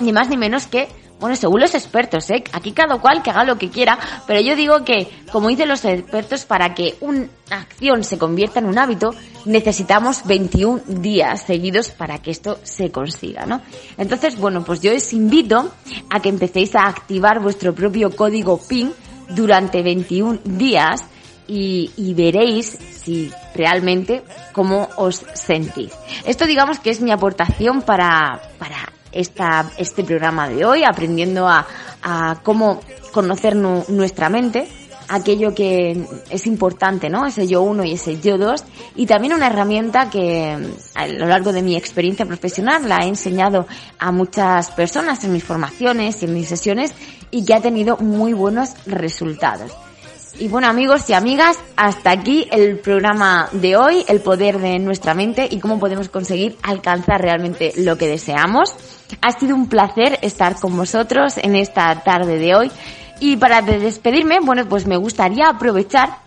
ni 0.00 0.12
más 0.12 0.28
ni 0.28 0.36
menos 0.36 0.66
que 0.66 0.88
bueno, 1.20 1.34
según 1.36 1.60
los 1.60 1.74
expertos, 1.74 2.30
¿eh? 2.30 2.44
Aquí 2.52 2.72
cada 2.72 2.98
cual 2.98 3.22
que 3.22 3.30
haga 3.30 3.44
lo 3.44 3.58
que 3.58 3.70
quiera, 3.70 3.98
pero 4.26 4.40
yo 4.40 4.54
digo 4.54 4.84
que, 4.84 5.08
como 5.32 5.48
dicen 5.48 5.68
los 5.68 5.84
expertos, 5.84 6.44
para 6.44 6.74
que 6.74 6.96
una 7.00 7.28
acción 7.50 8.04
se 8.04 8.18
convierta 8.18 8.60
en 8.60 8.66
un 8.66 8.78
hábito, 8.78 9.14
necesitamos 9.44 10.24
21 10.24 10.82
días 10.86 11.42
seguidos 11.42 11.90
para 11.90 12.18
que 12.18 12.30
esto 12.30 12.58
se 12.62 12.90
consiga, 12.90 13.46
¿no? 13.46 13.62
Entonces, 13.96 14.38
bueno, 14.38 14.62
pues 14.64 14.80
yo 14.80 14.94
os 14.94 15.12
invito 15.12 15.72
a 16.10 16.20
que 16.20 16.28
empecéis 16.28 16.74
a 16.76 16.86
activar 16.86 17.40
vuestro 17.40 17.74
propio 17.74 18.14
código 18.14 18.58
PIN 18.58 18.92
durante 19.30 19.82
21 19.82 20.40
días 20.44 21.04
y, 21.48 21.90
y, 21.96 22.12
veréis 22.14 22.78
si 23.02 23.32
realmente 23.54 24.22
cómo 24.52 24.88
os 24.96 25.24
sentís. 25.32 25.92
Esto 26.26 26.46
digamos 26.46 26.78
que 26.78 26.90
es 26.90 27.00
mi 27.00 27.10
aportación 27.10 27.80
para, 27.80 28.42
para 28.58 28.92
esta, 29.12 29.70
este 29.76 30.04
programa 30.04 30.48
de 30.48 30.64
hoy, 30.64 30.84
aprendiendo 30.84 31.48
a, 31.48 31.66
cómo 32.42 32.80
conocer 33.12 33.56
nu, 33.56 33.84
nuestra 33.88 34.28
mente, 34.28 34.68
aquello 35.08 35.54
que 35.54 36.06
es 36.30 36.46
importante, 36.46 37.08
¿no? 37.08 37.26
Ese 37.26 37.46
yo 37.46 37.62
uno 37.62 37.84
y 37.84 37.92
ese 37.94 38.20
yo 38.20 38.38
dos. 38.38 38.64
Y 38.94 39.06
también 39.06 39.34
una 39.34 39.46
herramienta 39.46 40.10
que 40.10 40.56
a 40.94 41.06
lo 41.08 41.26
largo 41.26 41.52
de 41.52 41.62
mi 41.62 41.76
experiencia 41.76 42.26
profesional 42.26 42.88
la 42.88 42.98
he 42.98 43.08
enseñado 43.08 43.66
a 43.98 44.12
muchas 44.12 44.70
personas 44.70 45.24
en 45.24 45.32
mis 45.32 45.44
formaciones 45.44 46.22
y 46.22 46.26
en 46.26 46.34
mis 46.34 46.48
sesiones 46.48 46.94
y 47.30 47.44
que 47.44 47.54
ha 47.54 47.60
tenido 47.60 47.96
muy 47.96 48.32
buenos 48.32 48.74
resultados. 48.86 49.72
Y 50.40 50.46
bueno 50.46 50.68
amigos 50.68 51.10
y 51.10 51.14
amigas, 51.14 51.58
hasta 51.76 52.12
aquí 52.12 52.46
el 52.52 52.78
programa 52.78 53.48
de 53.50 53.76
hoy, 53.76 54.04
el 54.06 54.20
poder 54.20 54.60
de 54.60 54.78
nuestra 54.78 55.12
mente 55.12 55.48
y 55.50 55.58
cómo 55.58 55.80
podemos 55.80 56.08
conseguir 56.10 56.56
alcanzar 56.62 57.20
realmente 57.20 57.72
lo 57.76 57.98
que 57.98 58.06
deseamos. 58.06 58.72
Ha 59.20 59.32
sido 59.32 59.54
un 59.54 59.68
placer 59.68 60.18
estar 60.22 60.58
con 60.60 60.76
vosotros 60.76 61.38
en 61.38 61.56
esta 61.56 62.02
tarde 62.02 62.38
de 62.38 62.54
hoy. 62.54 62.70
Y 63.20 63.36
para 63.36 63.62
despedirme, 63.62 64.38
bueno, 64.40 64.68
pues 64.68 64.86
me 64.86 64.96
gustaría 64.96 65.48
aprovechar 65.48 66.18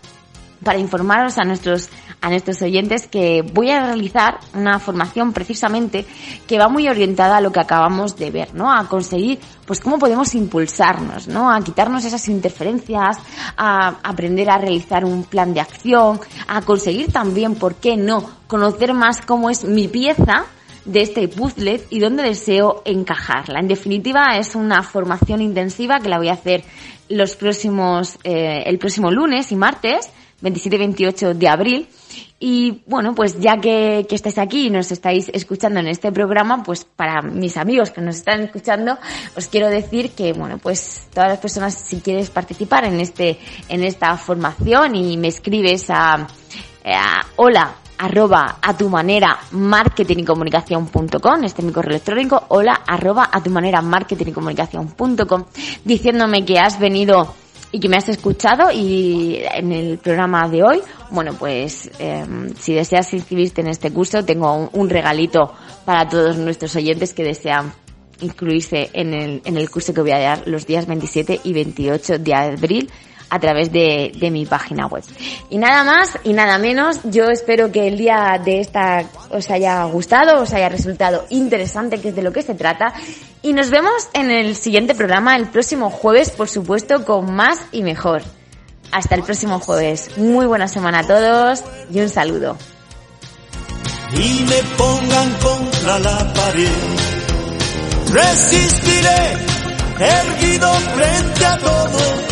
para 0.62 0.78
informaros 0.78 1.38
a 1.38 1.44
nuestros 1.44 1.88
a 2.22 2.30
nuestros 2.30 2.62
oyentes 2.62 3.08
que 3.08 3.42
voy 3.42 3.70
a 3.70 3.84
realizar 3.84 4.38
una 4.54 4.78
formación 4.78 5.32
precisamente 5.32 6.06
que 6.46 6.56
va 6.56 6.68
muy 6.68 6.88
orientada 6.88 7.38
a 7.38 7.40
lo 7.40 7.50
que 7.50 7.58
acabamos 7.58 8.16
de 8.16 8.30
ver, 8.30 8.54
¿no? 8.54 8.72
A 8.72 8.88
conseguir, 8.88 9.40
pues 9.66 9.80
cómo 9.80 9.98
podemos 9.98 10.32
impulsarnos, 10.36 11.26
¿no? 11.26 11.52
A 11.52 11.60
quitarnos 11.62 12.04
esas 12.04 12.28
interferencias, 12.28 13.18
a 13.56 13.96
aprender 14.04 14.48
a 14.50 14.58
realizar 14.58 15.04
un 15.04 15.24
plan 15.24 15.52
de 15.52 15.60
acción, 15.60 16.20
a 16.46 16.62
conseguir 16.62 17.10
también, 17.12 17.56
¿por 17.56 17.74
qué 17.74 17.96
no?, 17.96 18.24
conocer 18.46 18.94
más 18.94 19.20
cómo 19.20 19.50
es 19.50 19.64
mi 19.64 19.88
pieza, 19.88 20.44
de 20.84 21.02
este 21.02 21.28
puzzle 21.28 21.80
y 21.90 22.00
dónde 22.00 22.22
deseo 22.22 22.82
encajarla. 22.84 23.60
En 23.60 23.68
definitiva, 23.68 24.36
es 24.36 24.54
una 24.54 24.82
formación 24.82 25.40
intensiva 25.40 26.00
que 26.00 26.08
la 26.08 26.18
voy 26.18 26.28
a 26.28 26.34
hacer 26.34 26.64
los 27.08 27.36
próximos, 27.36 28.18
eh, 28.24 28.62
el 28.66 28.78
próximo 28.78 29.10
lunes 29.10 29.52
y 29.52 29.56
martes, 29.56 30.10
27 30.40 30.76
y 30.76 30.78
28 30.78 31.34
de 31.34 31.48
abril. 31.48 31.88
Y 32.40 32.82
bueno, 32.86 33.14
pues 33.14 33.38
ya 33.38 33.58
que, 33.58 34.04
que 34.08 34.16
estáis 34.16 34.36
aquí 34.38 34.66
y 34.66 34.70
nos 34.70 34.90
estáis 34.90 35.30
escuchando 35.32 35.78
en 35.78 35.86
este 35.86 36.10
programa, 36.10 36.64
pues 36.64 36.84
para 36.84 37.22
mis 37.22 37.56
amigos 37.56 37.92
que 37.92 38.00
nos 38.00 38.16
están 38.16 38.40
escuchando, 38.40 38.98
os 39.36 39.46
quiero 39.46 39.68
decir 39.68 40.10
que, 40.10 40.32
bueno, 40.32 40.58
pues 40.58 41.06
todas 41.14 41.28
las 41.28 41.38
personas, 41.38 41.74
si 41.74 42.00
quieres 42.00 42.30
participar 42.30 42.84
en 42.84 42.98
este, 42.98 43.38
en 43.68 43.84
esta 43.84 44.16
formación 44.16 44.96
y 44.96 45.16
me 45.16 45.28
escribes 45.28 45.88
a, 45.90 46.26
a 46.84 47.26
hola 47.36 47.76
arroba 48.02 48.58
a 48.60 48.76
tu 48.76 48.88
manera 48.88 49.38
marketing 49.52 50.18
y 50.18 50.24
comunicación.com, 50.24 51.44
este 51.44 51.62
es 51.62 51.64
mi 51.64 51.72
correo 51.72 51.92
electrónico, 51.92 52.42
hola 52.48 52.82
arroba 52.84 53.30
a 53.32 53.40
tu 53.40 53.50
manera 53.50 53.80
marketing 53.80 54.32
diciéndome 55.84 56.44
que 56.44 56.58
has 56.58 56.80
venido 56.80 57.32
y 57.70 57.78
que 57.78 57.88
me 57.88 57.96
has 57.96 58.08
escuchado 58.08 58.72
y 58.72 59.40
en 59.54 59.70
el 59.70 59.98
programa 59.98 60.48
de 60.48 60.64
hoy, 60.64 60.80
bueno, 61.10 61.34
pues 61.38 61.92
eh, 62.00 62.24
si 62.58 62.74
deseas 62.74 63.14
inscribirte 63.14 63.60
en 63.60 63.68
este 63.68 63.92
curso, 63.92 64.24
tengo 64.24 64.52
un, 64.52 64.68
un, 64.72 64.90
regalito 64.90 65.54
para 65.84 66.08
todos 66.08 66.36
nuestros 66.36 66.74
oyentes 66.74 67.14
que 67.14 67.22
desean 67.22 67.72
incluirse 68.20 68.90
en 68.94 69.14
el, 69.14 69.42
en 69.44 69.56
el 69.56 69.70
curso 69.70 69.94
que 69.94 70.00
voy 70.00 70.10
a 70.10 70.18
dar 70.18 70.42
los 70.46 70.66
días 70.66 70.86
27 70.86 71.40
y 71.44 71.52
28 71.52 72.18
de 72.18 72.34
abril 72.34 72.90
a 73.32 73.40
través 73.40 73.72
de, 73.72 74.12
de, 74.14 74.30
mi 74.30 74.44
página 74.44 74.86
web. 74.86 75.02
Y 75.48 75.56
nada 75.56 75.84
más 75.84 76.18
y 76.22 76.34
nada 76.34 76.58
menos, 76.58 77.00
yo 77.04 77.30
espero 77.30 77.72
que 77.72 77.88
el 77.88 77.96
día 77.96 78.38
de 78.44 78.60
esta 78.60 79.04
os 79.30 79.50
haya 79.50 79.82
gustado, 79.84 80.42
os 80.42 80.52
haya 80.52 80.68
resultado 80.68 81.24
interesante, 81.30 81.98
que 81.98 82.10
es 82.10 82.14
de 82.14 82.20
lo 82.20 82.30
que 82.30 82.42
se 82.42 82.54
trata. 82.54 82.92
Y 83.40 83.54
nos 83.54 83.70
vemos 83.70 84.10
en 84.12 84.30
el 84.30 84.54
siguiente 84.54 84.94
programa, 84.94 85.34
el 85.34 85.46
próximo 85.46 85.88
jueves, 85.88 86.28
por 86.28 86.50
supuesto, 86.50 87.06
con 87.06 87.34
más 87.34 87.58
y 87.72 87.82
mejor. 87.82 88.20
Hasta 88.90 89.14
el 89.14 89.22
próximo 89.22 89.60
jueves. 89.60 90.10
Muy 90.18 90.44
buena 90.44 90.68
semana 90.68 90.98
a 90.98 91.06
todos 91.06 91.64
y 91.90 92.00
un 92.00 92.10
saludo. 92.10 92.58
Resistiré, 98.12 99.36
erguido 99.98 100.70
frente 100.70 101.46
a 101.46 101.56
todo 101.56 102.31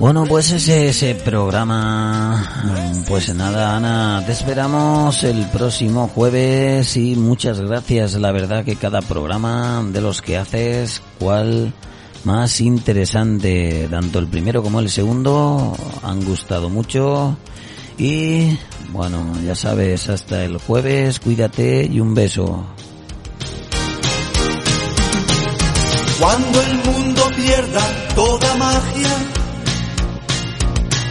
bueno, 0.00 0.24
pues 0.24 0.50
ese, 0.50 0.88
ese 0.88 1.14
programa, 1.14 3.04
pues 3.06 3.34
nada, 3.34 3.76
Ana, 3.76 4.22
te 4.24 4.32
esperamos 4.32 5.22
el 5.24 5.46
próximo 5.50 6.08
jueves 6.08 6.96
y 6.96 7.16
muchas 7.16 7.60
gracias. 7.60 8.14
La 8.14 8.32
verdad 8.32 8.64
que 8.64 8.76
cada 8.76 9.02
programa 9.02 9.84
de 9.92 10.00
los 10.00 10.22
que 10.22 10.38
haces, 10.38 11.02
cuál 11.18 11.74
más 12.24 12.62
interesante, 12.62 13.88
tanto 13.90 14.18
el 14.18 14.26
primero 14.26 14.62
como 14.62 14.80
el 14.80 14.88
segundo, 14.88 15.76
han 16.02 16.24
gustado 16.24 16.70
mucho. 16.70 17.36
Y 17.98 18.56
bueno, 18.92 19.34
ya 19.44 19.54
sabes, 19.54 20.08
hasta 20.08 20.44
el 20.44 20.56
jueves, 20.56 21.20
cuídate 21.20 21.84
y 21.84 22.00
un 22.00 22.14
beso. 22.14 22.66
Cuando 26.18 26.62
el 26.62 26.74
mundo 26.84 27.22
pierda 27.36 27.80
toda 28.14 28.56
magia, 28.56 29.29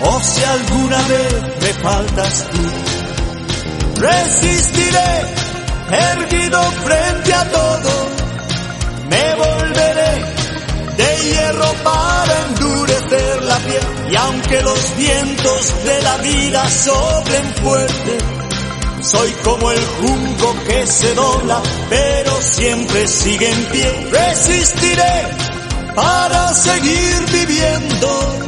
o 0.00 0.20
si 0.20 0.44
alguna 0.44 1.02
vez 1.02 1.42
me 1.60 1.72
faltas 1.82 2.46
tú, 2.50 4.00
resistiré 4.00 5.38
erguido 5.90 6.62
frente 6.84 7.34
a 7.34 7.44
todo, 7.50 7.90
me 9.08 9.34
volveré 9.34 10.38
de 10.96 11.28
hierro 11.28 11.72
para 11.82 12.46
endurecer 12.48 13.44
la 13.44 13.56
piel 13.58 14.12
y 14.12 14.16
aunque 14.16 14.62
los 14.62 14.96
vientos 14.96 15.84
de 15.84 16.02
la 16.02 16.16
vida 16.18 16.68
soplen 16.68 17.54
fuerte, 17.62 18.18
soy 19.00 19.30
como 19.44 19.70
el 19.70 19.84
junco 20.00 20.56
que 20.66 20.86
se 20.86 21.14
dobla, 21.14 21.62
pero 21.88 22.32
siempre 22.42 23.06
sigue 23.06 23.50
en 23.50 23.64
pie. 23.66 24.08
Resistiré 24.10 25.22
para 25.94 26.52
seguir 26.54 27.24
viviendo 27.32 28.47